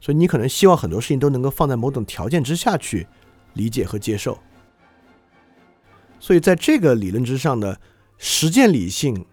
[0.00, 3.06] 所以你可能希望很多事情都能够放在某种条件之下去
[3.54, 4.38] 理解和接受。
[6.18, 7.80] 所以在这个理论之上的
[8.16, 9.24] 实践理性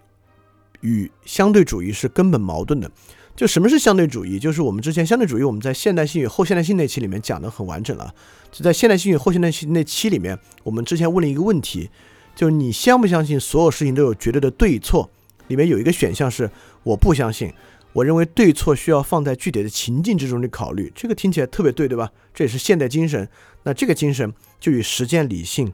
[0.82, 2.90] 与相对主义是根本矛盾的。
[3.38, 4.40] 就什么是相对主义？
[4.40, 8.12] 就是我们之前相对主义，我们在现代性与后现代性那期里面讲的很完整了。
[8.52, 11.88] 就在现代性与后现代性那期里面，我们之前问了一个问题，
[12.36, 15.08] 就是你相不相信所有事情都有绝对的对错？
[15.50, 16.50] 里面有一个选项是
[16.82, 17.54] 我不相信，
[17.94, 22.12] 我认为对错需要放在具体的情境之中去考虑，这个听起来特别对，对吧？
[22.34, 23.30] 这也是现代精神。
[23.62, 25.72] 那这个精神就与实践理性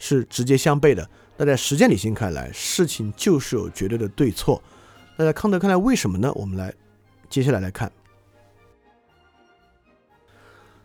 [0.00, 1.08] 是直接相悖的。
[1.36, 4.60] 那在实践理性看来，事情就是有绝对的对错。
[5.16, 6.32] 那在康德看来，为什么呢？
[6.34, 6.74] 我们来
[7.34, 7.90] 接下来来看，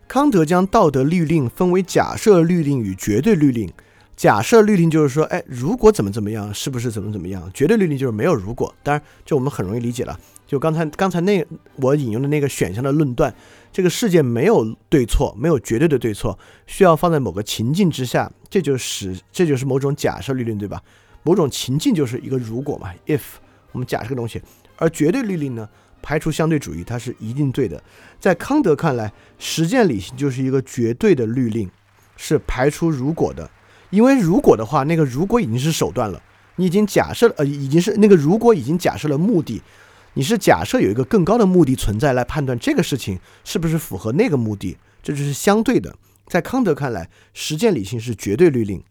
[0.08, 3.72] 康德将道德律令分为假设律令与绝对律令。
[4.16, 7.52] 假设律令就是说，哎，如果怎么怎么样，是不是怎么怎么样？
[7.54, 8.74] 绝对律令就是没有如果。
[8.82, 10.20] 当然，这我们很容易理解了。
[10.48, 11.46] 就刚才刚才那
[11.76, 13.32] 我引用的那个选项的论断，
[13.72, 20.82] 这个世界没有对错，没有绝对的对错，需要放在某个情境之下，这就使这就是某种假设律令，对吧？
[21.22, 23.22] 某种情境就是一个如果嘛，if
[23.72, 24.42] 我们假设个东西，
[24.78, 25.70] 而绝对律令呢，
[26.02, 27.82] 排除相对主义，它是一定对的。
[28.20, 31.70] 在康德看来，实践理性就是一个绝对的律令，
[32.18, 33.50] 是排除如果的。
[33.90, 36.22] 因为如果的话，那个如果已经是手段了，
[36.58, 39.62] 你已经假设了，呃，已经是那个如果已经假设了目的，
[40.14, 45.96] 你是假设有一个更高的目的存在来判断这个事情是不是符合那个目的，这就是相对的。
[46.28, 48.84] 在康德看来，实践理性是绝对律令，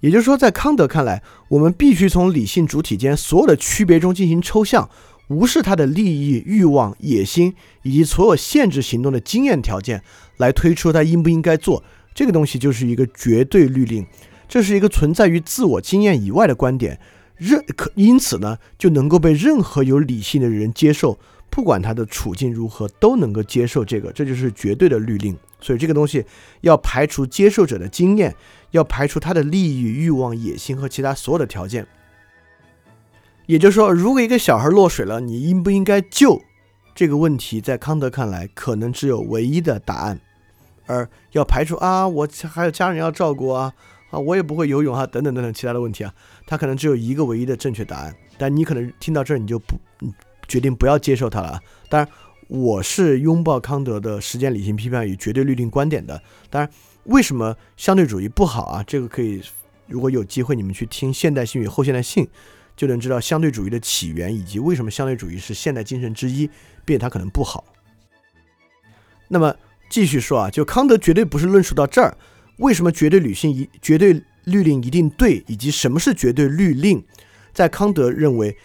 [0.00, 4.88] 也就是说，在康德看来，我们必须从理性主体间所有的区别中进行抽象，
[5.30, 10.02] 无视他的利益、欲望、野心以及所有限制行动的经验条件，
[10.38, 11.84] 来推出他应不应该做。
[12.12, 14.04] 这个东西就是一个绝对律令，
[14.48, 16.98] 这是一个存在于自我经验以外的观点，
[17.36, 21.16] 任可因此呢就能够被任何有理性的人接受，
[21.48, 25.36] 不管他的处境如何，都能够接受这个，这就是绝对的律令。
[25.60, 26.24] 所以这个东西
[26.62, 28.34] 要排除接受者的经验，
[28.72, 31.86] 要排除他的利益、欲望、野心和其他所有的条件。
[33.50, 36.40] 也就是说，如果一个小孩落水了，你应不应该救？
[36.94, 40.20] 这个问题在康德看来，可能只有唯一的答案。
[40.86, 43.72] 而要排除啊，我还有家人要照顾啊，
[44.10, 46.14] 啊，我也不会游泳啊，等等等等其他的问题啊，
[46.46, 48.14] 他可能只有一个唯一的正确答案。
[48.38, 49.74] 但你可能听到这儿，你就不
[50.46, 51.60] 决定不要接受他了。
[51.88, 52.08] 当然，
[52.46, 56.22] 我是拥抱康德的时间理性批判与绝对律令观点的。
[56.48, 56.70] 当然，
[57.06, 58.84] 为什么相对主义不好啊？
[58.86, 59.42] 这个可以，
[59.88, 62.28] 如果有机会你们去听现代性与后现代性，
[62.80, 66.48] 就能知道相对主义的起源以及为什么相对主义是现代精神之一，
[66.86, 67.62] 并且它可能不好。
[69.28, 69.54] 那么。
[69.90, 72.16] 继续说啊，就康德绝对不是论述到这儿，
[72.58, 77.02] 为什么绝对理性一绝对律令一定对，以及什么是绝对律令，
[77.52, 78.56] 在康德认为，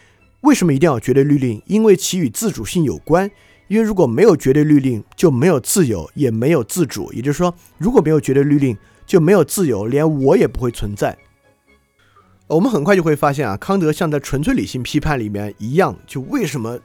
[0.42, 1.60] 为什么一定要绝对律令？
[1.66, 3.32] 因为其与自主性有关。
[3.68, 7.12] 因为如果没有绝对律令，就没有自由，也没有自主。
[7.12, 11.18] 也就是说，如果没有绝对律令，就没有自由，连我也不会存在。
[12.48, 16.80] 我们很快就会发现啊，康德像在纯粹理性批判里面一样，就为什么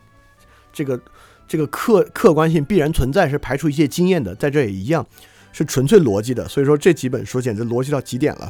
[0.72, 1.00] 这个。
[1.50, 5.04] 这个客客观性必然存在，是排除一切经验的，在这也一样，
[5.50, 6.46] 是纯粹逻辑的。
[6.46, 8.48] 所以说这几本书简直逻辑到极点了。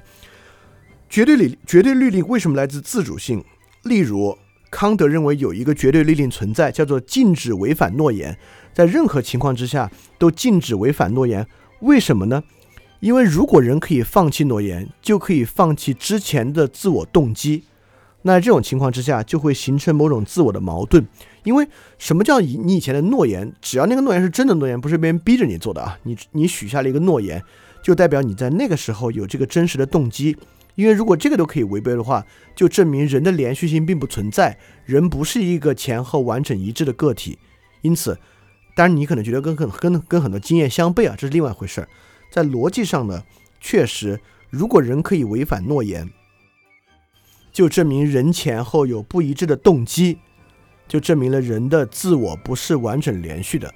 [1.08, 3.42] 绝对理绝对律令为什么来自自主性？
[3.84, 4.36] 例如，
[4.70, 8.36] 康德认为有一个绝对律令存在，叫做禁止违反诺言，
[8.74, 11.46] 在任何情况之下都禁止违反诺言。
[11.80, 12.44] 为什么呢？
[13.00, 17.64] 因为如果人可以放弃诺言，就可以放弃之前的自我动机。
[18.22, 21.06] 那这种情况之下，就会形成某种自我的矛盾。
[21.42, 23.50] 因为什么叫以你以前的诺言？
[23.62, 25.98] 只要那个诺言是真的诺言，不是别人逼着你做的啊！
[26.02, 27.42] 你你许下了一个诺言，
[27.82, 30.36] 就代表你在那个时候有这个真实的动机。
[30.74, 32.24] 因为如果这个都可以违背的话，
[32.54, 37.38] 就证明人的连续性并不存在，人不是一个前后完整一致的个体。
[37.80, 38.18] 因此，
[38.76, 41.88] 当然你可能觉得跟很跟跟很多经验相悖啊，这是另外一回事儿。
[42.30, 43.24] 在逻辑上呢，
[43.60, 46.10] 确实，如果人可以违反诺言，
[47.52, 50.18] 就证明人前后有不一致的动机。
[50.88, 53.72] 就证明了人的自我不是完整连续的。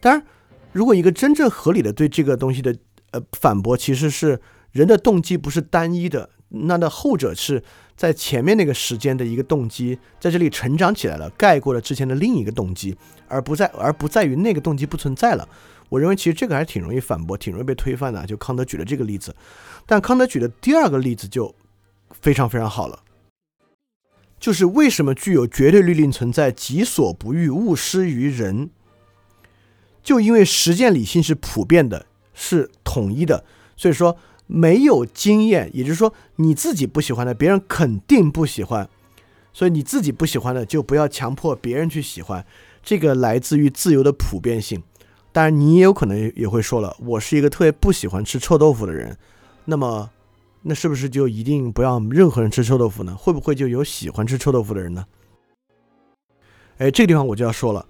[0.00, 0.22] 当然，
[0.70, 2.76] 如果一个真正合理的对这个东西的
[3.12, 4.38] 呃反驳，其实是
[4.70, 7.64] 人的动机不是单一的，那的后者是
[7.96, 12.94] 在前面那个时间的一个动机在这里成长起来了，盖过了之前的另一个动机，
[13.28, 15.48] 而不在而不在于那个动机不存在了。
[15.88, 18.26] 我认为其实这个还挺容易反驳，挺容易被推翻的。
[18.26, 19.34] 就康德举了这个例子，
[19.86, 21.54] 但康德举的第二个例子就
[22.20, 23.02] 非常非常好了。
[24.38, 28.70] 就是为什么具有绝对律令存在，己所不欲，勿施于人。
[30.02, 33.44] 就因为实践理性是普遍的，是统一的，
[33.76, 34.16] 所以说
[34.46, 38.88] 没有经验，也就是说你自己不喜欢的，别人肯定不喜欢。
[39.52, 42.46] 所以你自己不喜欢的，就不要强迫别人去喜欢。
[42.82, 44.82] 这个来自于自由的普遍性。
[45.38, 49.16] 当然，你也有可能也会说了，我是一个特别不喜欢吃臭豆腐的人，
[49.66, 50.10] 那么。
[50.62, 53.14] 那是不是就一定不让任何人吃臭豆腐呢？
[53.16, 55.06] 会不会就有喜欢吃臭豆腐的人呢？
[56.78, 57.86] 哎，这个地方我就要说了，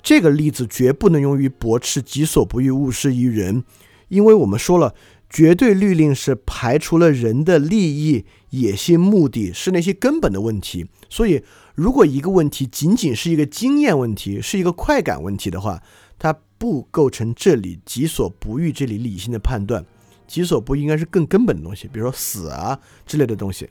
[0.00, 3.62] 这个例子绝不能用于驳斥“己所不欲，勿施于人”，
[4.08, 4.94] 因为我们说了，
[5.28, 10.88] 绝对律令是排除了人的利益、野心、目的，是那些根本的问题。
[11.10, 15.82] 所以，如果一个问题仅仅是一个经验问题，是一个快感问题的话，
[16.18, 19.82] 它不构成这里己所不欲这里理性的判断。
[20.26, 23.70] 己所不应该是更根本的东西，比如说死啊之类的东西。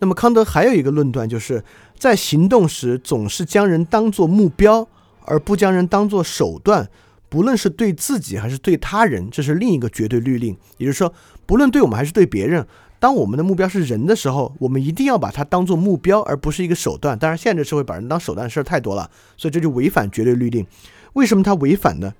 [0.00, 1.62] 那么康德还有一个论断，就是
[1.96, 4.86] 在行动时总是将人当作目标，
[5.24, 6.90] 而不将人当作手段。
[7.28, 10.56] 不论是对自己还是对他人，这是另一个绝对律令。
[10.76, 11.14] 也就是说，
[11.46, 12.66] 不论对我们还是对别人，
[12.98, 17.18] 当我们的目标是人的时候，我们一定要把它当做目标，而不是一个手段。
[17.18, 20.66] 当然，现在社会把人当手段的事儿太多了，所以这就违反绝对律令。
[21.14, 22.14] 为什么它违反呢？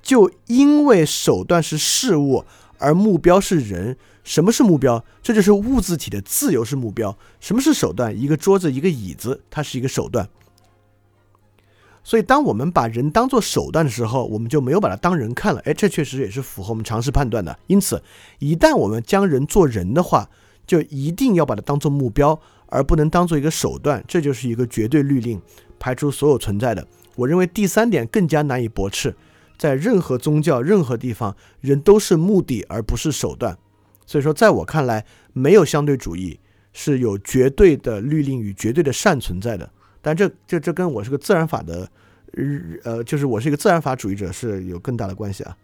[0.00, 2.44] 就因为手段是事物，
[2.78, 3.98] 而目标是人。
[4.24, 5.02] 什么是目标？
[5.22, 7.16] 这就是物自体的自由是目标。
[7.40, 8.14] 什么是手段？
[8.18, 10.28] 一个桌子，一个椅子，它是一个手段。
[12.04, 15.60] 所以，当我们把人当做手段的时候，我们就没有把它当人看了。
[15.62, 17.58] 哎，这确实也是符合我们常识判断的。
[17.66, 18.02] 因此，
[18.38, 20.28] 一旦我们将人做人的话，
[20.66, 24.04] 就一定要把它当做目标，而不能当做一个手段。
[24.06, 25.40] 这就是一个绝对律令，
[25.78, 26.86] 排除所有存在的。
[27.18, 29.14] 我认为第三点更加难以驳斥，
[29.56, 33.58] 在任何宗教、任何地方，人都是目的而不是手段。
[34.06, 36.38] 所以说，在我看来，没有相对主义
[36.72, 39.68] 是有绝对的律令与绝对的善存在的。
[40.00, 41.90] 但这这这跟我是个自然法的，
[42.84, 45.56] 呃，就是我是一个自然法主义者是有更大的关系啊。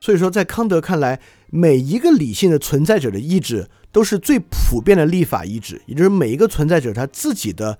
[0.00, 1.18] 所以说，在康德看来，
[1.50, 7.78] 每一个理性的存在者的意志都是最普遍的立法意志，也就是每一个存在者他自己的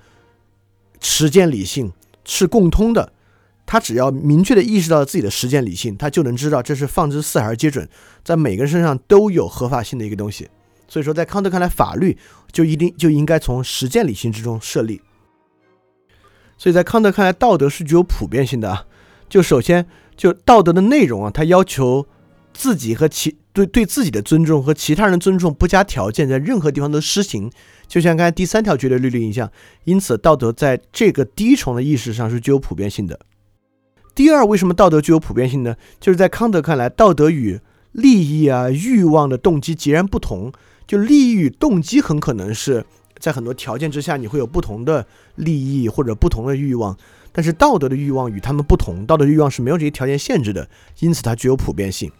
[1.00, 1.92] 实践理性
[2.28, 3.12] 是共通的。
[3.66, 7.86] 他只要明确的意识到自己的实践理性，他就能知道这是放之四海而皆准，
[8.24, 10.48] 在每个人身上都有合法性的一个东西。
[10.86, 12.16] 所以说，在康德看来，法律
[12.50, 15.02] 就一定就应该从实践理性之中设立。
[16.56, 18.86] 所以在康德看来，道德是具有普遍性的啊。
[19.28, 22.06] 就首先，就道德的内容啊，他要求
[22.54, 27.50] 自己和其对对自己的尊重和其他人的尊重不加条件，在任何地方都施行。
[27.88, 29.50] 就像刚才第三条绝对律令一样，
[29.84, 33.18] 因此道德在这个第一重的意识上是具有普遍性的。
[34.14, 35.74] 第二，为什么道德具有普遍性呢？
[35.98, 37.58] 就是在康德看来，道德与
[37.92, 40.52] 利益啊、欲望的动机截然不同。
[40.86, 42.84] 就利益与动机很可能是。
[43.20, 46.96] 在很多条件之下，你会有不同的利益或者不同的欲望，
[47.32, 50.70] 但是道德的欲望与他们不同，道德欲望是没有这些条件限制的，
[51.00, 52.12] 因此它具有普遍性。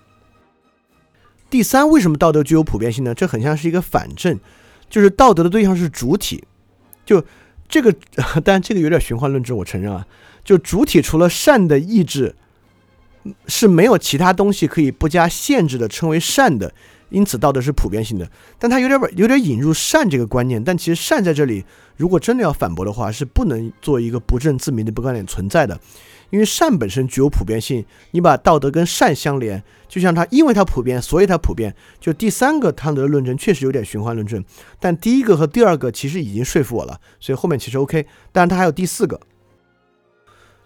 [1.48, 3.14] 第三，为什么道德具有普遍性呢？
[3.14, 4.40] 这很像是一个反证，
[4.88, 6.44] 就是道德的对象是主体，
[7.04, 7.24] 就
[7.68, 7.94] 这个，
[8.44, 10.06] 但这个有点循环论证，我承认啊，
[10.44, 12.34] 就主体除了善的意志，
[13.46, 16.72] 是没有其他东西可以不加限制的称为善的。
[17.10, 20.62] 因此，道德是普遍性的，但它有点有点引入善这个观念。
[20.62, 21.64] 但其实善在这里，
[21.96, 25.80] 如果真的要反驳的话，是不能做一个不证自明的不观点存在的。
[26.30, 31.74] 因为善本身具有普遍性，你把道德跟善相连，就像它因为它普遍，所以它普遍。
[31.98, 34.44] 就第三个康德的论证确实有点循环论证，
[34.78, 38.06] 但第一个和第二个其实已经说服我了，所以后面其实 OK。
[38.32, 39.20] 但是它还有第四个，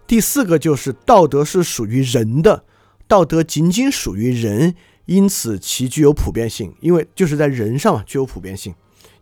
[0.07, 2.65] 第四个就是道德是属于人的，
[3.07, 4.75] 道德仅仅属于人。
[5.07, 8.73] 因此，其具有普遍性，因为就是在人上具有普遍性，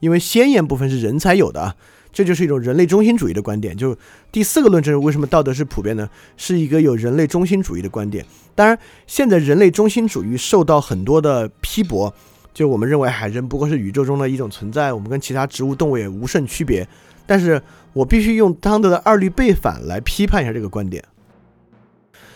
[0.00, 1.74] 因为鲜艳部分是人才有的啊，
[2.12, 3.76] 这就是一种人类中心主义的观点。
[3.76, 3.96] 就
[4.32, 6.08] 第四个论证，为什么道德是普遍呢？
[6.36, 8.24] 是一个有人类中心主义的观点。
[8.54, 12.12] 当然，现在人类中心主义受到很多的批驳，
[12.52, 16.86] 就我们认为海人不过是宇宙中的一种存在，我们跟其他植物动物也无甚区别。
[17.26, 21.04] 但是我必须用康德的二律背反来批判一下这个观点，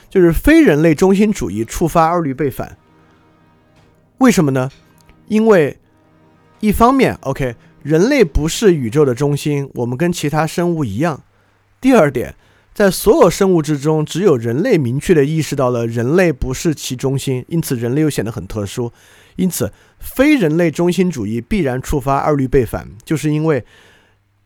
[0.08, 2.78] 就是非人类中心主义触发二律背反。
[4.18, 4.70] 为什么呢？
[5.26, 5.76] 因为
[6.60, 11.22] 一方面，OK，人类不是宇宙的中心，我们跟其他生物一样。
[11.82, 12.34] 第二点，
[12.72, 18.90] 在所有生物之中，只有人类明确的意识到了人类不是其中心，因此人类又显得很特殊。
[19.36, 23.62] 因此，非人类中心主义必然触发二律背反，就是因为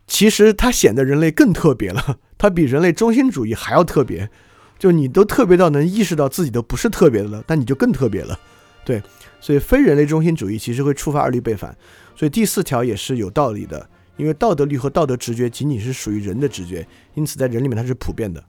[0.05, 4.29] 其实它显得人类更特别了， 它比人类中心主义还要特别。
[4.77, 8.37] 就你都特别到能意识到自己都不是特别的了，但你就更特别了，
[8.83, 9.01] 对。
[9.41, 11.73] 所以，非人类中心主义其实会触发二律背反，
[12.19, 13.89] 所以第四条也是有道理的。
[14.17, 18.43] 因为道德律和道德直觉仅仅是属于人的直觉，因此在人里面它是普遍的。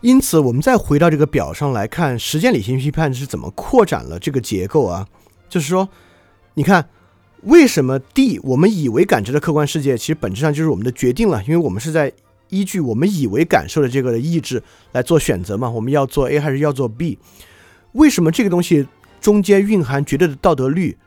[0.00, 5.06] 因此，我们再回到这个表上来看，实践理性批判是怎么扩展了这个结构啊？
[5.48, 5.88] 就是说，
[6.54, 6.88] 你看，
[7.42, 12.12] 为什么 D 我们以为感知的客观世界，其实本质上就是我们的决定了，因为我们是在
[12.48, 15.70] 依据我们以为感受的这个意志来做选择嘛？
[15.70, 17.16] 我们要做 A 还是要做 B？
[17.92, 18.88] 为什么这个东西？
[19.20, 20.98] 中间蕴含绝对的道德律，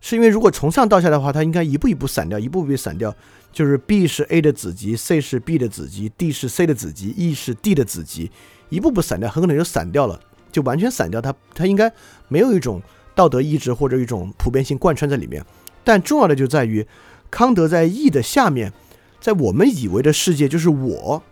[0.00, 3.14] 是因为如果从上到下的话，它应该一步一步散掉，一步一步散掉。
[3.52, 8.30] 就是 B 是 A 的子集，C 是 B 的子集，D 是 C 的子集，E 是 D 的子集，
[8.68, 10.20] 一步步散掉，很可能就散掉了，
[10.52, 11.20] 就完全散掉。
[11.20, 11.92] 它它应该
[12.28, 12.80] 没有一种
[13.12, 15.44] 道德意志或者一种普遍性贯穿在里面。
[15.82, 16.86] 但重要的就在于，
[17.28, 18.72] 康德在 E 的下面，
[19.20, 21.22] 在我们以为的世界就是我，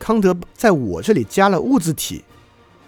[0.00, 2.24] 康德在我这里加了物质体，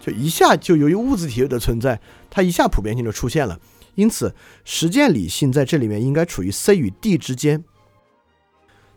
[0.01, 3.61] 就一下就由于物质体的存在，它一下普遍性就出现了。
[3.95, 4.35] 因此，
[4.65, 7.63] 实践理性在这里面应该处于 C 与 D 之间，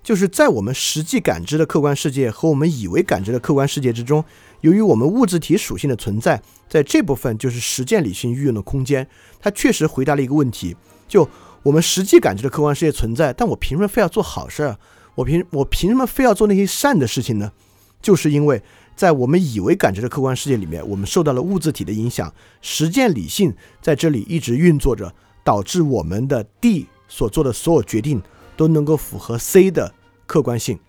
[0.01, 4.23] 就是在我们实际感知的客观世界和我们以为感知的客观世界之中，
[4.61, 9.05] 由于我们物质体属性的存在，在这部分就是实践理性运用的空间。
[9.39, 10.75] 它确实回答了一个问题：
[11.07, 11.27] 就
[11.63, 14.77] 我们实际感知的客观世界存在，但我凭什么非要做好事儿？
[15.15, 17.51] 我凭我凭什么非要做那些善的事情呢？
[18.01, 18.61] 就是因为。
[18.95, 28.21] 在我们以为感知的客观世界里面，我们受到了物质体的影响，实践理性在这里一直运作着，导致我们的 D 所做的所有决定
[28.55, 29.93] 都能够符合 C 的
[30.25, 30.79] 客观性。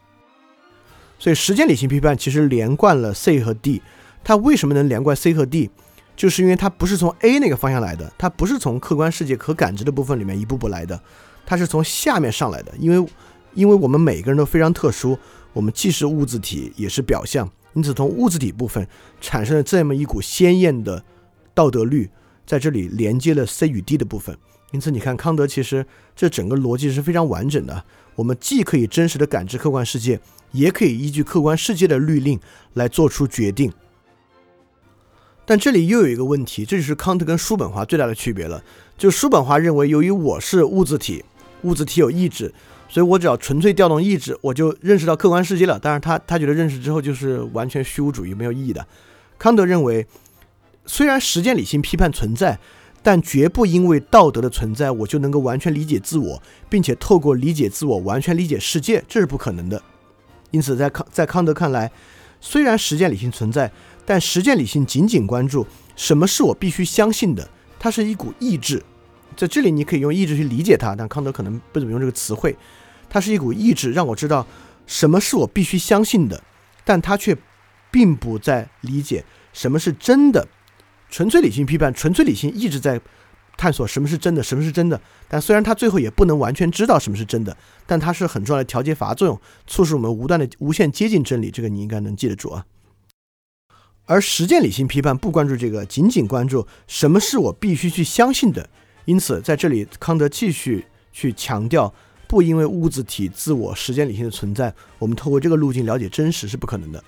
[1.19, 3.83] 所以，实践理性批判其实连贯了 C 和 D。
[4.23, 5.71] 它为什么能连贯 C 和 D？
[6.17, 11.01] 就是因为它不是从 A 那个方向来的，它不是从客观世界可感知的部分里面一步步来的，
[11.45, 12.73] 它是从下面上来的。
[12.79, 13.11] 因为，
[13.55, 15.19] 因为我们每个人都非常特殊，
[15.53, 17.51] 我们既是物质体，也是表象。
[17.77, 18.89] 因此，从物质体部分
[19.21, 21.05] 产生了这么一股鲜艳的
[21.53, 22.09] 道德律，
[22.47, 24.35] 在这里连接了 C 与 D 的部分。
[24.73, 25.85] 因此，你看康德其实
[26.17, 27.85] 这整个逻辑是非常完整的。
[28.15, 30.19] 我们既可以真实的感知客观世界，
[30.53, 32.41] 也可以依据客观世界的律令
[32.73, 33.71] 来做出决定。
[35.45, 38.65] 但这里又有一个问题，这就是康德跟叔本华最大的区别了。
[38.97, 41.23] 就叔本华认为，由于我是物质体，
[41.63, 42.55] 物质体有意志。
[42.97, 45.79] 所以我只要纯粹调动意志，我就认识到客观世界了。
[45.79, 48.87] 但是，他他觉得认识之后就是完全虚无主义，没有意义的。
[49.39, 50.07] 康德认为，
[50.87, 52.59] 虽然实践理性批判存在，
[53.03, 59.83] 但绝不因为道德的存在，我就能够完全理解自我，并且透过理解自我完全理解世界，这是不可能的。
[60.51, 61.93] 因此，在康在康德看来，
[62.41, 63.71] 虽然实践理性存在，
[64.07, 65.67] 但实践理性仅仅关注
[65.97, 67.47] 什么是我必须相信的，
[67.79, 68.83] 它是一股意志。
[69.37, 72.57] 在这里，你可以用意志去理解它，但康德可能不怎么用这个词汇。
[73.09, 74.47] 它是一股意志，让我知道
[74.87, 76.43] 什么是我必须相信的，
[76.85, 77.37] 但他却
[77.91, 80.47] 并不在理解什么是真的。
[81.09, 83.01] 纯粹理性批判，纯粹理性一直在
[83.57, 85.01] 探索什么是真的，什么是真的。
[85.29, 91.51] 但虽然他最后也不能完全知道什么是真的，但它是很重要的调节阀作用，促使我们无断的无限接近真理。
[91.51, 92.67] 这个你应该能记得住啊。
[94.05, 98.69] 而实践理性批判不关注这个，仅仅关注什么是我必须去相信的。
[99.05, 101.93] 因此，在这里，康德继续去强调，
[102.27, 107.03] 不因为物质体自我时间理性的存在，我们透过这个路径了解真实是不可能的。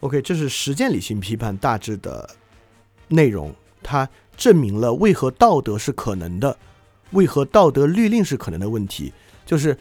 [0.00, 2.28] OK，这是实践理性批判大致的
[3.08, 6.56] 内容，它证明了为何道德是可能的，
[7.10, 9.12] 为何道德律令是可能的问题。
[9.44, 9.76] 就是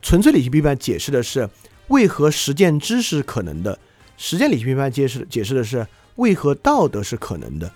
[0.00, 1.50] 纯粹理性批判解释的是
[1.88, 3.78] 为何实践知识可能的，
[4.16, 7.70] 实践理性批判解释解释的是为何道德是可能的。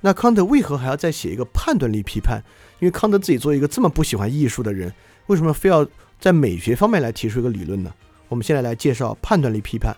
[0.00, 2.42] 那康德为何还要再写一个判断力批判？
[2.80, 4.92] 因为康德自己作为一个这么不喜欢艺术的人，
[5.26, 5.86] 为什么非要
[6.20, 7.92] 在美学方面来提出一个理论呢？
[8.28, 9.96] 我们现在来介绍判断力批判。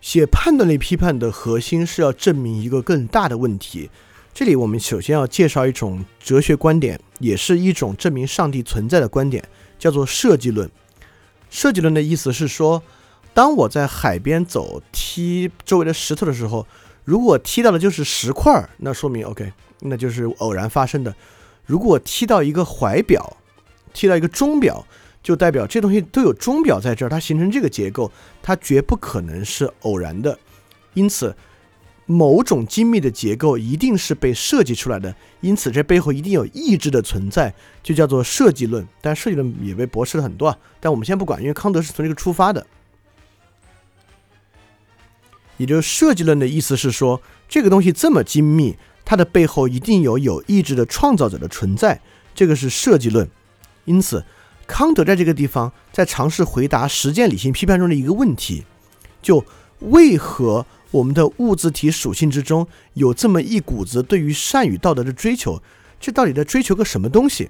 [0.00, 3.90] 写判断力批判的核心是要证明一个更大的问题。
[4.32, 9.46] 这里我们首先要介绍一种哲学观点，也是一种证明上帝存在的观点，
[9.78, 10.70] 叫做设计论。
[11.50, 12.82] 设计论的意思是说。
[13.34, 16.66] 当我在海边走踢周围的石头的时候，
[17.06, 19.52] 如果踢到的就是石块儿，那说明 OK，
[19.82, 21.14] 那就是偶然发生的。
[21.64, 23.36] 如果踢到一个怀表，
[23.94, 24.84] 踢到一个钟表，
[25.22, 28.10] 就代表这东西都有钟表在这儿，它形成这个结构，
[28.42, 30.36] 它绝不可能是偶然的。
[30.94, 31.36] 因此，
[32.06, 37.54] 某种精密的结构一定是被设计出来的，因此这背后一定有意志的存在，
[37.84, 38.84] 就叫做设计论。
[39.00, 42.66] 但设计论也被驳斥了很多啊，但我们先不管，因为康德是从这个出发的。
[45.56, 52.00] 也就是设计论的意思是说，这个东西这么精密，它的背后一定有有意志的创造者的存在，
[52.34, 53.28] 这个是设计论。
[53.84, 54.24] 因此，
[54.66, 58.64] 康德在这个地方在尝试回答实践理性批判中的一个问题：
[59.22, 59.44] 就
[59.80, 65.62] 为何我们的物质体属性之中有这么一股子对于善与道德的追求？
[65.98, 67.48] 这到底在追求个什么东西？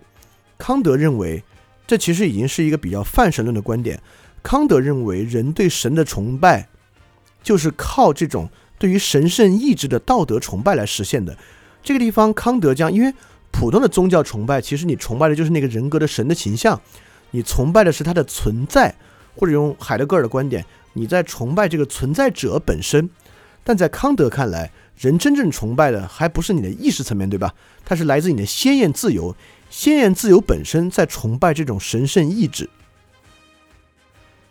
[0.58, 1.42] 康德认为，
[1.86, 4.00] 这其实已经是一个比较泛神论的观点。
[4.42, 6.68] 康德认为，人对神的崇拜。
[7.46, 11.38] 就是靠这种对于神圣意志的道德崇拜来实现的。
[11.80, 13.14] 这个地方，康德将因为
[13.52, 16.80] 普通的宗教崇拜，其实你崇拜的就是那个人格的神的形象，
[17.30, 18.92] 你崇拜的是他的存在，
[19.36, 23.08] 或者用海德格尔的观点，你在崇拜这个存在者本身。
[23.62, 27.54] 但在康德看来，人真正崇拜的还不是你的意识层面对吧？
[27.84, 29.36] 它是来自你的鲜艳自由，
[29.70, 32.68] 鲜艳自由本身在崇拜这种神圣意志。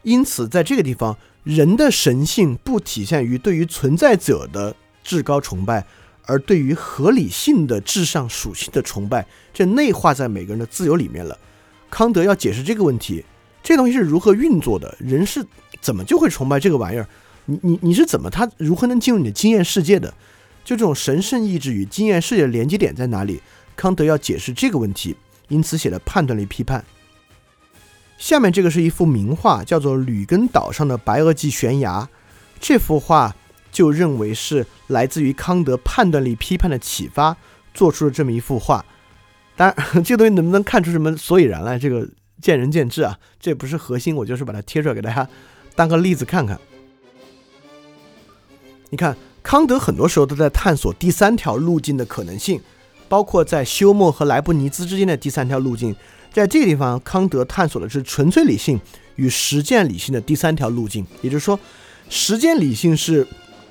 [0.03, 1.17] 因此，在这个地方。
[1.45, 5.85] 人的神性不体现于对于存在者的至高崇拜，
[6.23, 11.37] 而对于合理性的至上属性的崇拜，这内化在每个人的自由里面了。
[11.89, 13.23] 康德要解释这个问题，
[13.61, 14.97] 这东西是如何运作的？
[14.99, 15.45] 人是
[15.79, 17.07] 怎么就会崇拜这个玩意儿？
[17.45, 20.11] 你你你是怎么他如何能进入你的经验世界的？
[20.63, 23.39] 就这种神圣意志与经验世界的连接点在哪里？
[23.75, 25.15] 康德要解释这个问题，
[25.49, 26.83] 因此写了判断力批判。
[28.17, 32.01] 下面这个是一幅名画，叫做《吕根岛上的白垩纪悬崖》。
[32.59, 33.35] 这幅画
[33.71, 37.35] 就认为是来自于康德判断力批判的启发，
[37.73, 38.83] 做出了这么一幅画。
[39.57, 42.07] 当然，这个东西能不能看出什么所以然来，这个
[42.41, 44.15] 见仁见智啊，这不是核心。
[44.15, 45.27] 我就是把它贴出来给大家
[45.75, 46.59] 当个例子看看。
[48.89, 52.61] 你看，康德很多时候都在探索第三条路径的可能性，
[53.07, 55.95] 包括在休谟和莱布尼兹之间的第三条路径。
[56.35, 58.77] 在这个地方，康德探索的是纯粹理性
[59.15, 61.07] 与实践理性的第三条路径。
[61.21, 61.57] 也就是说，
[62.09, 63.25] 实践理性是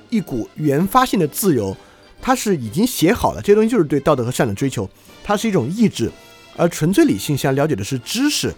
[0.09, 1.77] 一股原发性的自由，
[2.19, 4.89] 它是已经写好了，这东西就是对道德和善的追求，
[5.23, 6.09] 它是一种意志；
[6.57, 8.51] 而纯粹理性想了解的是知识，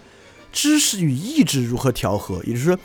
[0.50, 2.78] 知识与意志如何调和，也就是说，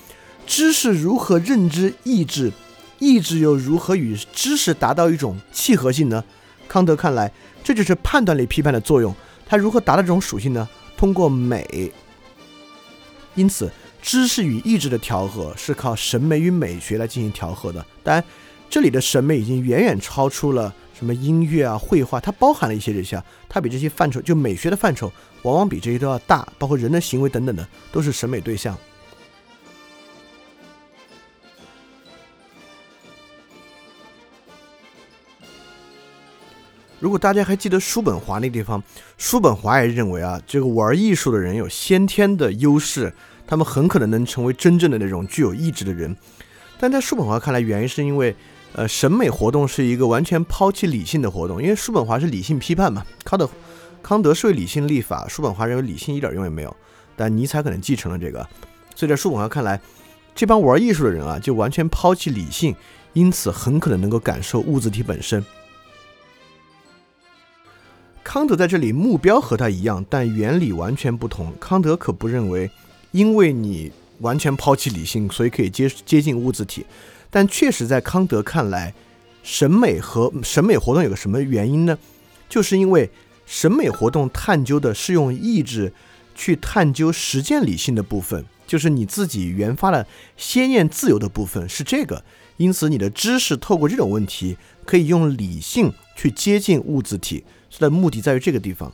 [0.45, 2.51] 知识如何认知意志。
[2.99, 6.21] 意志又如何与知识达到一种契合性呢？
[6.67, 7.31] 康德看来，
[7.63, 9.15] 这就是判断力批判的作用。
[9.45, 10.67] 它如何达到这种属性呢？
[11.03, 11.91] 通过美。
[13.35, 13.69] 因此，
[14.01, 17.85] 知识与意志的调和是靠审美与美学来进行调和的。
[18.01, 18.23] 当然，
[18.69, 26.47] 这里的审美已经远远超出了什么音乐啊、绘画，它包含了一些这些，它比这些范畴，就美学的范畴，往往比这些都要大。
[26.57, 28.77] 包括人的行为等等的，都是审美对象。
[37.03, 38.81] 如果大家还记得叔本华那地方，
[39.17, 43.13] 叔本华也认为啊，这个玩艺术的人有先天的优势，
[43.45, 46.15] 他们很可能能成为真正的那种具有意志的人。
[46.79, 48.33] 但在叔本华看来，原因是因为，
[48.71, 53.49] 呃，审美活动是一个完全抛弃理性的活动，因为叔本华是理性批判嘛，康德
[54.01, 56.73] 康德是为理性立法，叔本华认为理性一点用也没有。
[57.17, 58.47] 但尼采可能继承了这个，
[58.95, 59.77] 所以在叔本华看来，
[60.33, 62.73] 这帮玩艺术的人啊，就完全抛弃理性，
[63.11, 65.43] 因此很可能能够感受物质体本身。
[68.23, 71.53] 康德在这里目标和他一样，但原理完全不同。
[71.59, 72.71] 康德可不认为，
[73.11, 76.85] 因为你完全抛弃理性，所以可以接接近物质体。
[77.29, 78.93] 但确实在康德看来，
[79.43, 81.97] 审美和审美活动有个什么原因呢？
[82.47, 83.09] 就是因为
[83.45, 85.91] 审美活动探究的是用意志
[86.33, 90.07] 去探究实践理性的部分，就是你自己原发的
[90.37, 92.23] 鲜艳自由的部分是这个。
[92.57, 94.55] 因此，你的知识透过这种问题，
[94.85, 97.43] 可以用理性去接近物质体。
[97.79, 98.91] 的目的在于这个地方，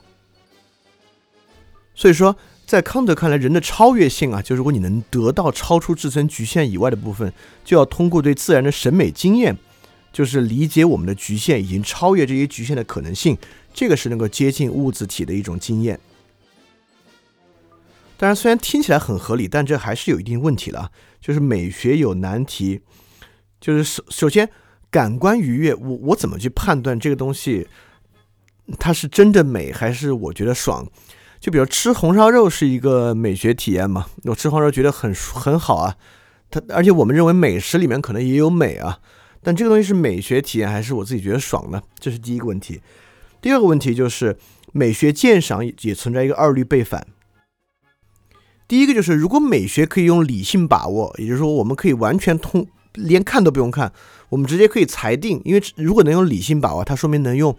[1.94, 7.34] 所以说，在康德看来，人的超越性啊，就如果你能得到超出自身局限以外的部分，
[7.66, 9.58] 就要通过对自然的审美经验，
[10.14, 13.38] 就是理解我们的局限，已经超越这些局限的可能性，
[13.74, 16.00] 这个是能够接近物质体的一种经验。
[18.18, 22.82] 当然，虽然听起来很合理，但这还是有一定问题了，就是美学有难题，
[23.60, 24.50] 就是首首先
[24.92, 27.68] 感官愉悦，我我怎么去判断这个东西？
[28.78, 30.86] 它是真的美，还是我觉得爽？
[31.40, 34.06] 就比如吃红烧肉是一个美学体验嘛？
[34.26, 35.96] 我吃红烧肉觉得很很好啊。
[36.52, 39.00] 它而且我们认为美食里面可能也有美啊，
[39.42, 41.82] 但这个东西是美学体验还是我自己觉得爽呢？
[41.98, 42.82] 这是第一个问题。
[43.42, 44.38] 第二个问题就是
[44.74, 47.08] 美学鉴赏也存在一个二律背反。
[48.68, 53.94] 第一个就是如果美学可以用理性把握，也就是说我们可以完全通连看都不用看，
[54.28, 57.58] 我们直接可以裁定，因为如果能用理性把握，它说明能用。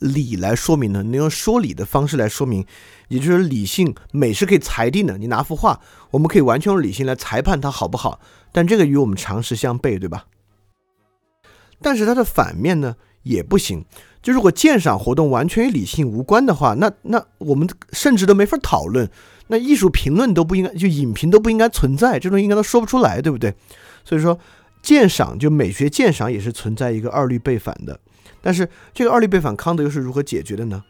[0.00, 1.02] 理来说明呢？
[1.02, 2.66] 能用说理的方式来说明，
[3.08, 5.16] 也就是理性美是可以裁定的。
[5.16, 5.80] 你拿幅画，
[6.10, 8.20] 我们可以完全用理性来裁判它好不好，
[8.50, 10.26] 但这个与我们常识相悖，对吧？
[11.80, 13.84] 但是它的反面呢也不行。
[14.22, 19.10] 就如果鉴赏活动完全与理性无关的话，那那我们甚至都没法讨论。
[19.48, 23.54] 那艺术评论都不应该，就影评都不应该存在，这种应该都说不出来，对不对？
[24.04, 24.38] 所以说，
[24.82, 27.98] 鉴赏就美学鉴赏也是存在一个二律背反的。
[28.42, 30.84] 但是这个二律背反，康德又是如何解决的呢？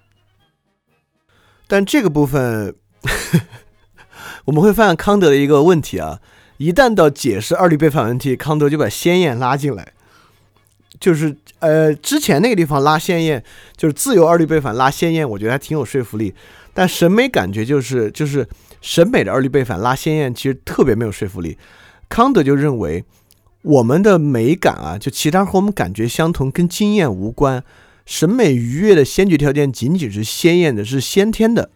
[1.66, 2.74] 但这个部分
[4.46, 6.20] 我们会发现康德的一个问题啊，
[6.58, 9.92] 一旦到解释二律背反问题，康德就把鲜艳拉进来，
[10.98, 13.44] 就是呃之前那个地方拉鲜艳，
[13.76, 16.34] 就是自由二律背反拉鲜艳，我觉得还挺有说服力。
[16.72, 18.48] 但审美感觉就是就是
[18.80, 21.58] 审美的二律背反拉鲜艳，其实特别没有说服力。
[22.08, 23.04] 康德就认为。
[23.62, 27.62] 我们的美感啊，就其他和我们感觉相同，跟经验无关。
[28.06, 31.70] 审美愉悦的先决条件仅仅是鲜艳的，是先天的。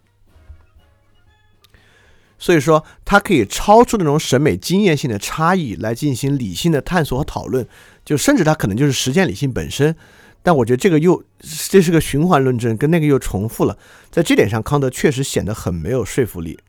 [2.37, 7.65] 所以说，它可以超出那种审美经验性的差异来进行理性的探索和讨论，
[8.03, 9.95] 就甚至它可能就是实践理性本身。
[10.43, 11.23] 但我觉得这个又
[11.69, 13.77] 这是个循环论证，跟那个又重复了。
[14.11, 16.59] 在这点上，康德确实显得很没有说服力。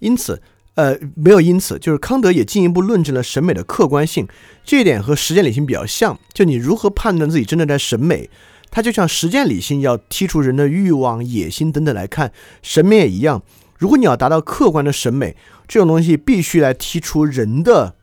[0.00, 0.42] 因此，
[0.74, 4.26] 呃，没有因此，就是康德也进一步论证了审美的客观性，
[4.64, 6.18] 这一点和实践理性比较像。
[6.32, 8.28] 就你如何判断自己真的在审美，
[8.70, 13.42] 它就像实践理性要剔除人的欲望、野心等等来看，审美也一样。
[13.78, 15.36] 如果你要达到客观的审美，
[15.68, 17.94] 这种东西必须来剔除人的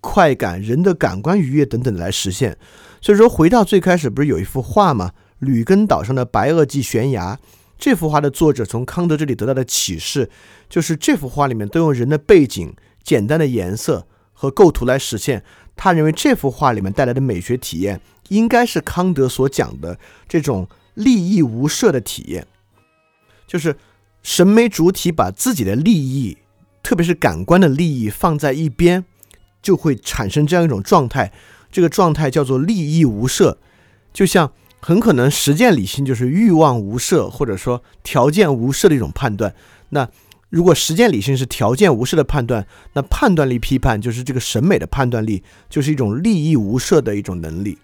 [0.00, 2.56] 快感、人的感官愉悦等等来实现。
[3.00, 5.10] 所以说，回到最开始，不是有一幅画吗？
[5.38, 7.38] 吕根岛上的白垩纪悬崖。
[7.80, 10.30] 这幅画的作者从康德这里得到的启示，
[10.68, 15.42] 就是这幅画里面都用人的背景、简单的颜色和构图来实现。
[15.74, 22.46] 他认为这幅画里面带来的美学体验，应该是康德所讲的这种利益无涉的体验，
[23.46, 23.74] 就是
[24.22, 26.36] 审美主体把自己的利益，
[26.82, 29.06] 特别是感官的利益放在一边，
[29.62, 31.32] 就会产生这样一种状态。
[31.72, 33.56] 这个状态叫做利益无涉，
[34.12, 34.52] 就像。
[34.80, 39.54] 很可能实践理性就是欲望无涉，或者说条件无涉的一种判断。
[39.90, 40.08] 那
[40.48, 47.78] 如果实践理性是条件无涉的判断，那判断力批判就是这个审美的判断力，就是一种利益无涉的一种能力。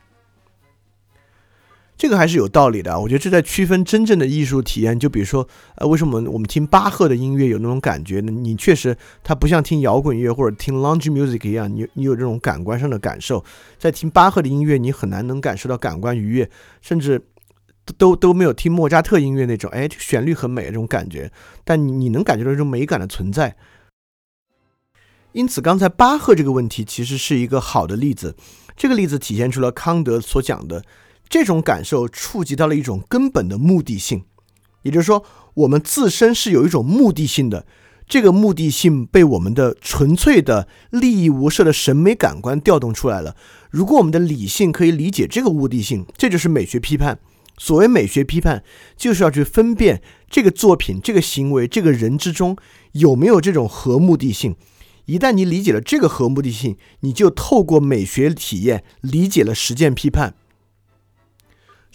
[1.98, 4.98] 这个还是有道理的，我觉得这在区分真正的艺术体验。
[5.00, 8.30] 就比如说，呃，为什么我们听巴赫的音乐有那种感觉呢？
[8.30, 8.94] 你确实，
[9.24, 13.42] 它不像听摇滚乐或者听 lounge music 一样，你你有这种感官上的感受。
[13.78, 16.50] 在听巴赫的音乐，你很难能感受到感官愉悦，
[16.82, 17.22] 甚至
[17.96, 21.32] 都都没有听莫扎特音乐那种，哎，旋律很美这种感觉。
[21.64, 23.56] 但你你能感觉到这种美感的存在。
[25.32, 28.36] 因此，刚才巴赫这个问题其实是一个好的例子。
[28.76, 30.84] 这个例子体现出了康德所讲的。
[31.28, 34.24] 这种感受触及到了一种根本的目的性，
[34.82, 35.24] 也就是说，
[35.54, 37.66] 我们自身是有一种目的性的。
[38.08, 43.34] 这个目的性被我们的纯粹的利益无涉的审美感官调动出来了。
[43.68, 47.18] 如果我们的理性可以理解这个目的性，这就是美学批判。
[47.58, 48.62] 所谓美学批判，
[48.96, 50.00] 就是要去分辨
[50.30, 52.56] 这个作品、这个行为、这个人之中
[52.92, 54.54] 有没有这种合目的性。
[55.06, 60.34] 一旦你理解了这个合目的性，你就透过美学体验理解了实践批判。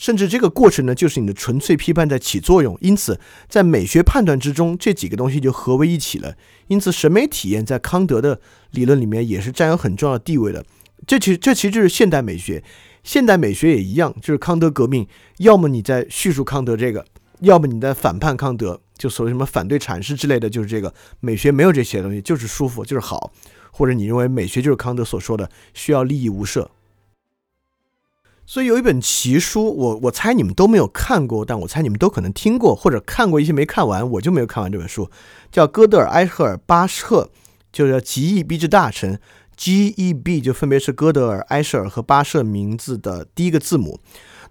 [0.02, 2.76] 甚至这个过程呢，就是你的纯粹批判在起作用。
[2.82, 6.34] 因此，在美学判断之中，这几个东西就合为一体了。
[6.70, 8.42] 因此，审美体验在康德的
[8.72, 10.66] 理论里面也是占有很重要的地位的。
[11.06, 12.64] 这其实这其实就是现代美学。
[13.04, 15.08] 现代美学也一样，就是康德革命。
[15.38, 17.06] 要么你在叙述康德这个，
[17.42, 23.32] 要么你在反叛康德，就所谓什么反对阐释之类的，就是这个美学没有这些东西，就是舒服，就是好。
[23.72, 26.68] 或者你认为美学就是康德所说的需要利益无涉。
[28.46, 35.10] 所以有一本奇书，我我猜你们都没有看过，但我猜你们都可能听过或者看过一些没看完，我就没有看完这本书，
[35.52, 37.30] 叫哥德尔埃赫尔巴赫，
[37.72, 39.16] 就叫《极易逼之大臣》
[39.56, 44.00] ，G E B 就分别是哥德尔埃舍尔和巴舍名字的第一个字母。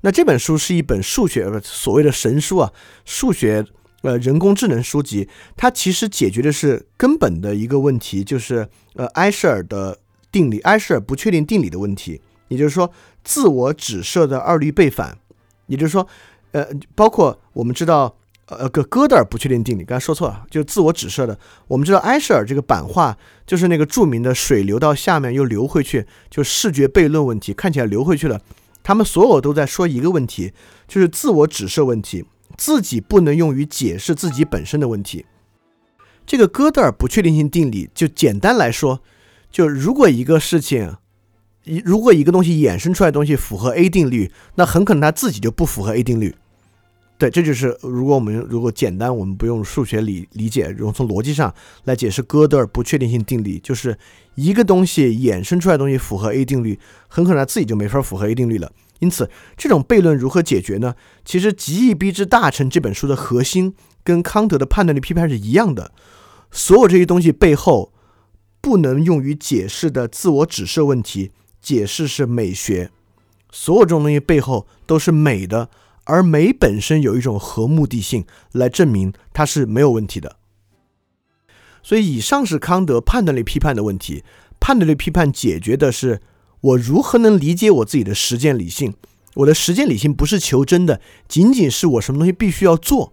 [0.01, 2.73] 那这本书是一本数学所谓的神书啊，
[3.05, 3.67] 数学
[4.01, 5.29] 呃人工智能书籍，
[5.59, 9.99] 它其实解决的是根本的一个问题，就是呃埃舍尔的
[10.33, 12.93] 定理，埃舍尔不确定定理的问题，也就是说。
[13.23, 15.19] 自我指涉的二律背反，
[15.67, 16.09] 也就是说，
[16.53, 21.39] 呃，包括我们知道，呃，个哥德尔不确定定理，刚才说错了，就是自我指涉的。
[21.69, 23.15] 我们知道埃舍尔这个版画，
[23.47, 28.41] 就是那个著名的水流到下面又流回去，就视觉悖论问题，看起来流回去了。
[28.83, 30.55] 他们所有都在说一个问题，
[30.89, 32.25] 就是自我指涉问题，
[32.57, 35.27] 自己不能用于解释自己本身的问题。
[36.25, 39.03] 这个哥德尔不确定性定理，就简单来说，
[39.51, 40.97] 就如果一个事情。
[41.65, 46.35] 一如果一个东西衍生出来的东西符合 A 定律，那很可能它自己就不符合 A 定律。
[47.19, 51.55] 对，这就是如果我们如果简单，我们不用数学理理解，用从逻辑上
[51.85, 53.99] 来解释哥德尔不确定性定理，就是
[54.37, 58.73] 一个东西衍生出来的东西符合 A 定律，很可能它自己就没法符合 A 定律了。
[59.01, 60.95] 因此，这种悖论如何解决呢？
[61.23, 65.93] 其实《极易逼之大成》这本书的核心跟康德的判断力批判是一样的，
[66.51, 67.93] 所有这些东西背后
[68.63, 71.33] 不能用于解释的自我指涉问题。
[71.61, 72.91] 解释是美学，
[73.51, 75.69] 所有这种东西背后都是美的，
[76.05, 80.37] 而美本身有一种合目的性来证明它是没有问题的。
[81.83, 84.23] 所以，以上是康德判断力批判的问题。
[84.61, 86.21] 判断力批判解决的是
[86.61, 88.95] 我如何能理解我自己的实践理性。
[89.37, 93.13] 我的实践理性不是求真的，仅仅是我什么东西必须要做。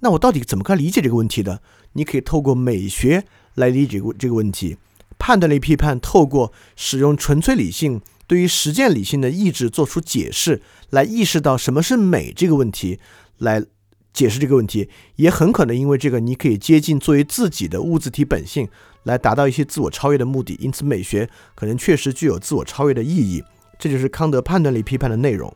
[0.00, 1.60] 那我到底怎么该理解这个问题的？
[1.94, 3.24] 你可以透过美学
[3.54, 4.76] 来理解这个问题。
[5.18, 12.98] 判断力批判透过使用纯粹理性对于实践理性的意志做出解释，来意识到什么是美这个问题，
[13.38, 13.64] 来
[14.12, 18.68] 解释这个问题，也很可能因为这个，你可以接近作为自己的物自体本性，
[19.02, 20.56] 来达到一些自我超越的目的。
[20.60, 23.42] 因此，美学可能确实具有自我超越的意义。
[23.78, 25.52] 这就是康德判断力批判的内容。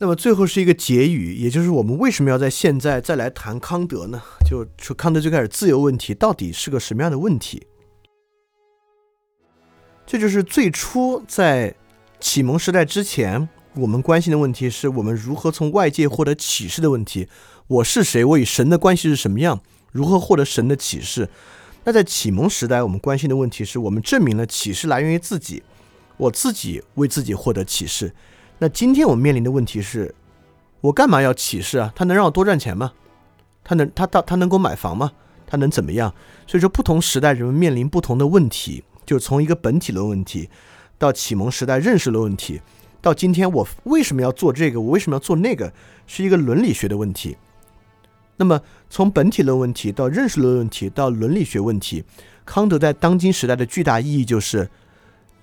[0.00, 4.22] 那么最后是一个结语，也就是我们为什么要在现在再来谈康德呢？
[4.48, 7.66] 就说康德最开始自由问题到底是个什么样的问题？
[10.06, 11.74] 这就是最初在
[12.20, 17.28] 启蒙时代之前，我们关心的问题是我们如何从外界获得启示的问题。
[17.66, 18.24] 我是谁？
[18.24, 19.60] 我与神的关系是什么样？
[19.90, 21.28] 如何获得神的启示？
[21.82, 25.64] 那在启蒙时代，我们关心的问题是我们证明了启示来源于自己，
[26.16, 28.14] 我自己为自己获得启示。
[28.60, 30.12] 那今天我们面临的问题是，
[30.80, 31.92] 我干嘛要启示啊？
[31.94, 32.92] 他能让我多赚钱吗？
[33.62, 35.12] 他能他到他能给我买房吗？
[35.46, 36.12] 他能怎么样？
[36.44, 40.50] 所以说，不同时代人们面临不同的问题，就从一个本体论问题，
[40.98, 42.60] 到启蒙时代认识论问题，
[43.00, 44.80] 到今天我为什么要做这个？
[44.80, 45.72] 我为什么要做那个？
[46.08, 47.36] 是一个伦理学的问题。
[48.38, 52.02] 那么从本体论问题到认识论问题到伦理学问题，
[52.44, 54.68] 康德在当今时代的巨大意义就是。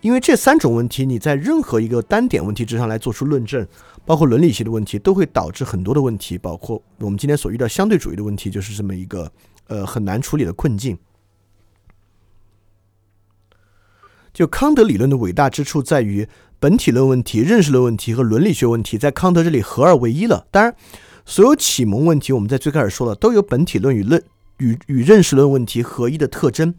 [0.05, 3.67] 因为这三种问题，你在任何一个单点问题之上来做出论证，
[4.05, 9.31] 包括伦理学的问题，都会导致很多的问题，包括我们今天所遇到相对主义的问题，就是这么一个
[9.65, 10.95] 呃很难处理的困境。
[14.31, 16.29] 就康德理论的伟大之处在于，
[16.59, 20.45] 本体论问题、认识论问题和伦理学问题在康德这里合二为一了。
[20.51, 20.75] 当然，
[21.25, 24.23] 所有启蒙问题，我们在最开始说了，都有本体论与论
[24.59, 26.75] 与与认识论问题合一的特征。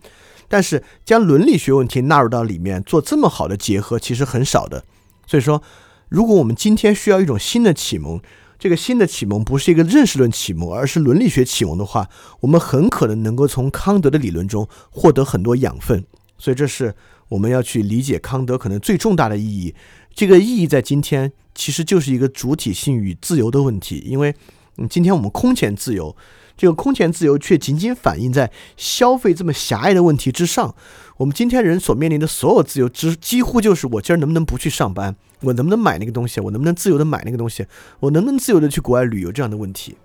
[0.49, 4.85] 但是将伦理学问题纳入到里面做这么好的结合，其实很少的。
[5.27, 5.63] 所以说，
[6.09, 8.21] 如果我们今天需要一种新的启蒙，
[8.59, 12.09] 这个新的启蒙不是一个认识论启蒙，而是伦理学启蒙的话，
[12.41, 16.05] 我们很可能能够从康德的理论中获得很多养分。
[16.39, 16.95] 所以这是
[17.31, 19.75] 我们要去理解康德可能最重大的意义。
[20.15, 24.35] 这个意义在今天其实就是一个主体性与自由的问题，因为
[24.79, 26.15] 嗯，今天我们空前自由。
[26.57, 30.75] 这个空前自由却仅仅反映在消费这么狭隘的问题之上。
[31.19, 37.67] 我们今天人所面临的所有自由，之几乎就是我今儿能不能不去上班，我能不能买那个东西，我能不能自由的买那个东西，
[38.01, 39.97] 我能不能自由的去国外旅游这样的问题。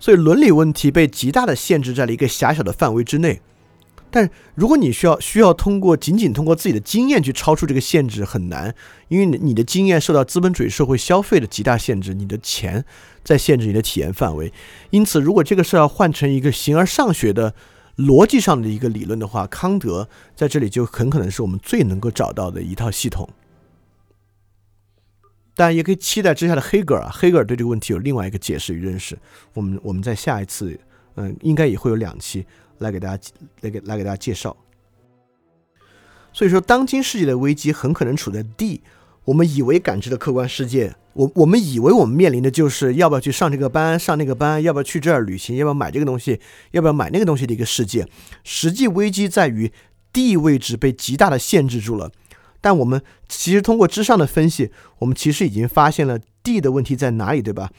[0.00, 3.40] 所以伦理问题被极大的限制在了一个狭小的范围之内。
[4.12, 8.72] 但如果你需要需要通过仅仅通过自己的经验去超出这个限制很难，
[9.08, 12.84] 因为你的经验受到资本主义社会消费的极大限制，你的钱
[13.24, 14.52] 在限制你的体验范围。
[14.90, 17.54] 因此，如果这个事要换成一个形而上学的
[17.96, 20.06] 逻辑上的一个理论的话，康德
[20.36, 23.28] 在这里就很可能是我们最能够找到的一套系统。
[25.54, 29.18] 但，也可以期待之下的黑格尔啊，黑格尔对这个问题有另外一个解释与认识。
[29.54, 30.78] 我们我们在下一次，
[31.16, 32.46] 嗯，应该也会有两期。
[32.82, 33.30] 来给大家
[33.62, 34.54] 来给来给大家介绍。
[36.34, 38.82] 所以说，当今世界的危机很可能处在 D，
[39.24, 48.08] 我们以为感知的客观世界，我我们以为我们面临的就是要不要去上这个班，上那个班，要不要去这儿旅行，要不要买这个东西，要不要买那个东西的一个世界。
[48.44, 49.70] 实际危机在于
[50.12, 52.10] D 位置被极大的限制住了。
[52.62, 54.70] 但我们其实通过之上的分析，
[55.00, 57.70] 我们其实已经发现了 D 的问题在哪里，对吧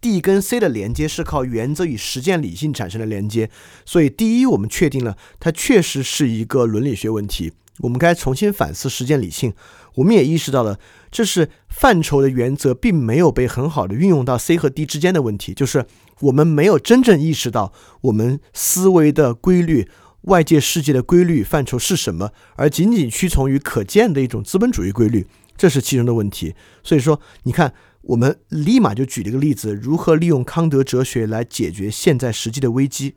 [0.00, 3.50] ？D 跟 C 的连接是靠原则与实践理性产生的连接，
[3.84, 7.52] 所以第一，我们确定了它确实是一个伦理学问题。
[7.80, 9.52] 我们该重新反思实践理性。
[9.96, 10.78] 我们也意识到了，
[11.10, 15.84] 这是范畴的原则并没有被很好的运用到 C 和 D 之间的问题，就是
[16.20, 17.72] 我们没有真正意识到
[18.02, 19.88] 我们思维的规律、
[20.22, 25.26] 外界世界的规律范畴是什么，而仅仅屈从于可见的一种资本主义规律，
[25.56, 26.54] 这是其中的问题。
[26.82, 27.74] 所以说，你看。
[28.06, 33.14] 我们立马就举了一个例子，如何利用康德哲学来解决现在实际的危机。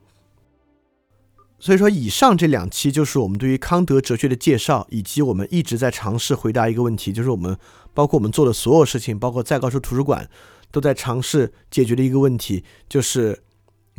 [1.60, 7.58] 所以说，以上这两期就是我们对于康德哲学的介绍，以及我们一直在尝试回答一个问题，就是我们
[7.94, 10.30] 包括我们做的所有事情，包括在高数图书馆，
[10.72, 13.44] 都在尝试解决的一个问题，就是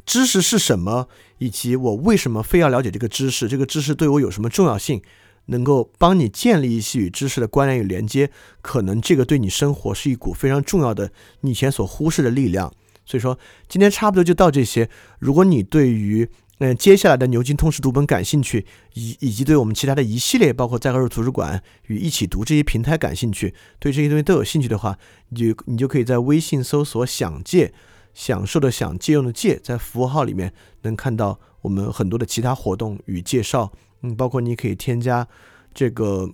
[0.05, 1.09] 知识是什么，
[1.39, 5.03] 以及我为什么非要了解这个知识，这个知识对我有什么重要性。
[5.47, 8.31] 能够帮你建立一些与知识的关联与连接，
[8.63, 11.11] 可能这个对你生活是一股非常重要的、
[11.41, 12.73] 你以前所忽视的力量。
[13.05, 13.37] 所以说，
[13.69, 14.89] 今天差不多就到这些。
[15.19, 18.65] 如果你对于嗯接下来的牛津通识读本感兴趣，
[18.95, 24.97] 以以及对我们其他的一系列，包括在二图书馆与一起读这些平台感兴趣，对这些东西都有兴趣的话，
[25.31, 27.73] 你就你就可以在微信搜索“想借”，
[28.15, 30.53] 享受的享，借用的借，在符号里面
[30.83, 33.73] 能看到我们很多的其他活动与介绍。
[34.03, 35.27] 嗯，包括你可以添加
[35.73, 36.29] 这个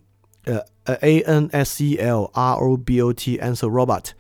[0.45, 4.11] 呃呃 A N S E L R O B O T Answer Robot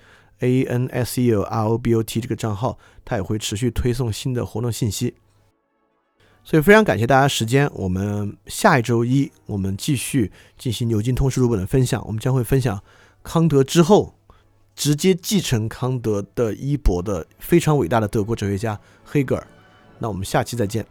[0.41, 5.15] A N S E L R O B O T 这个账号，它也会持续推送新的活动信息。
[6.45, 12.81] 所以非常感谢大家时间，我们下一周一我们继续进行牛津通识读本的分享，我们将会分享
[13.25, 14.15] 康德之后
[14.77, 19.45] 直接继承康德的衣钵的非常伟大的德国哲学家黑格尔。
[19.99, 20.87] 那我们下期再见。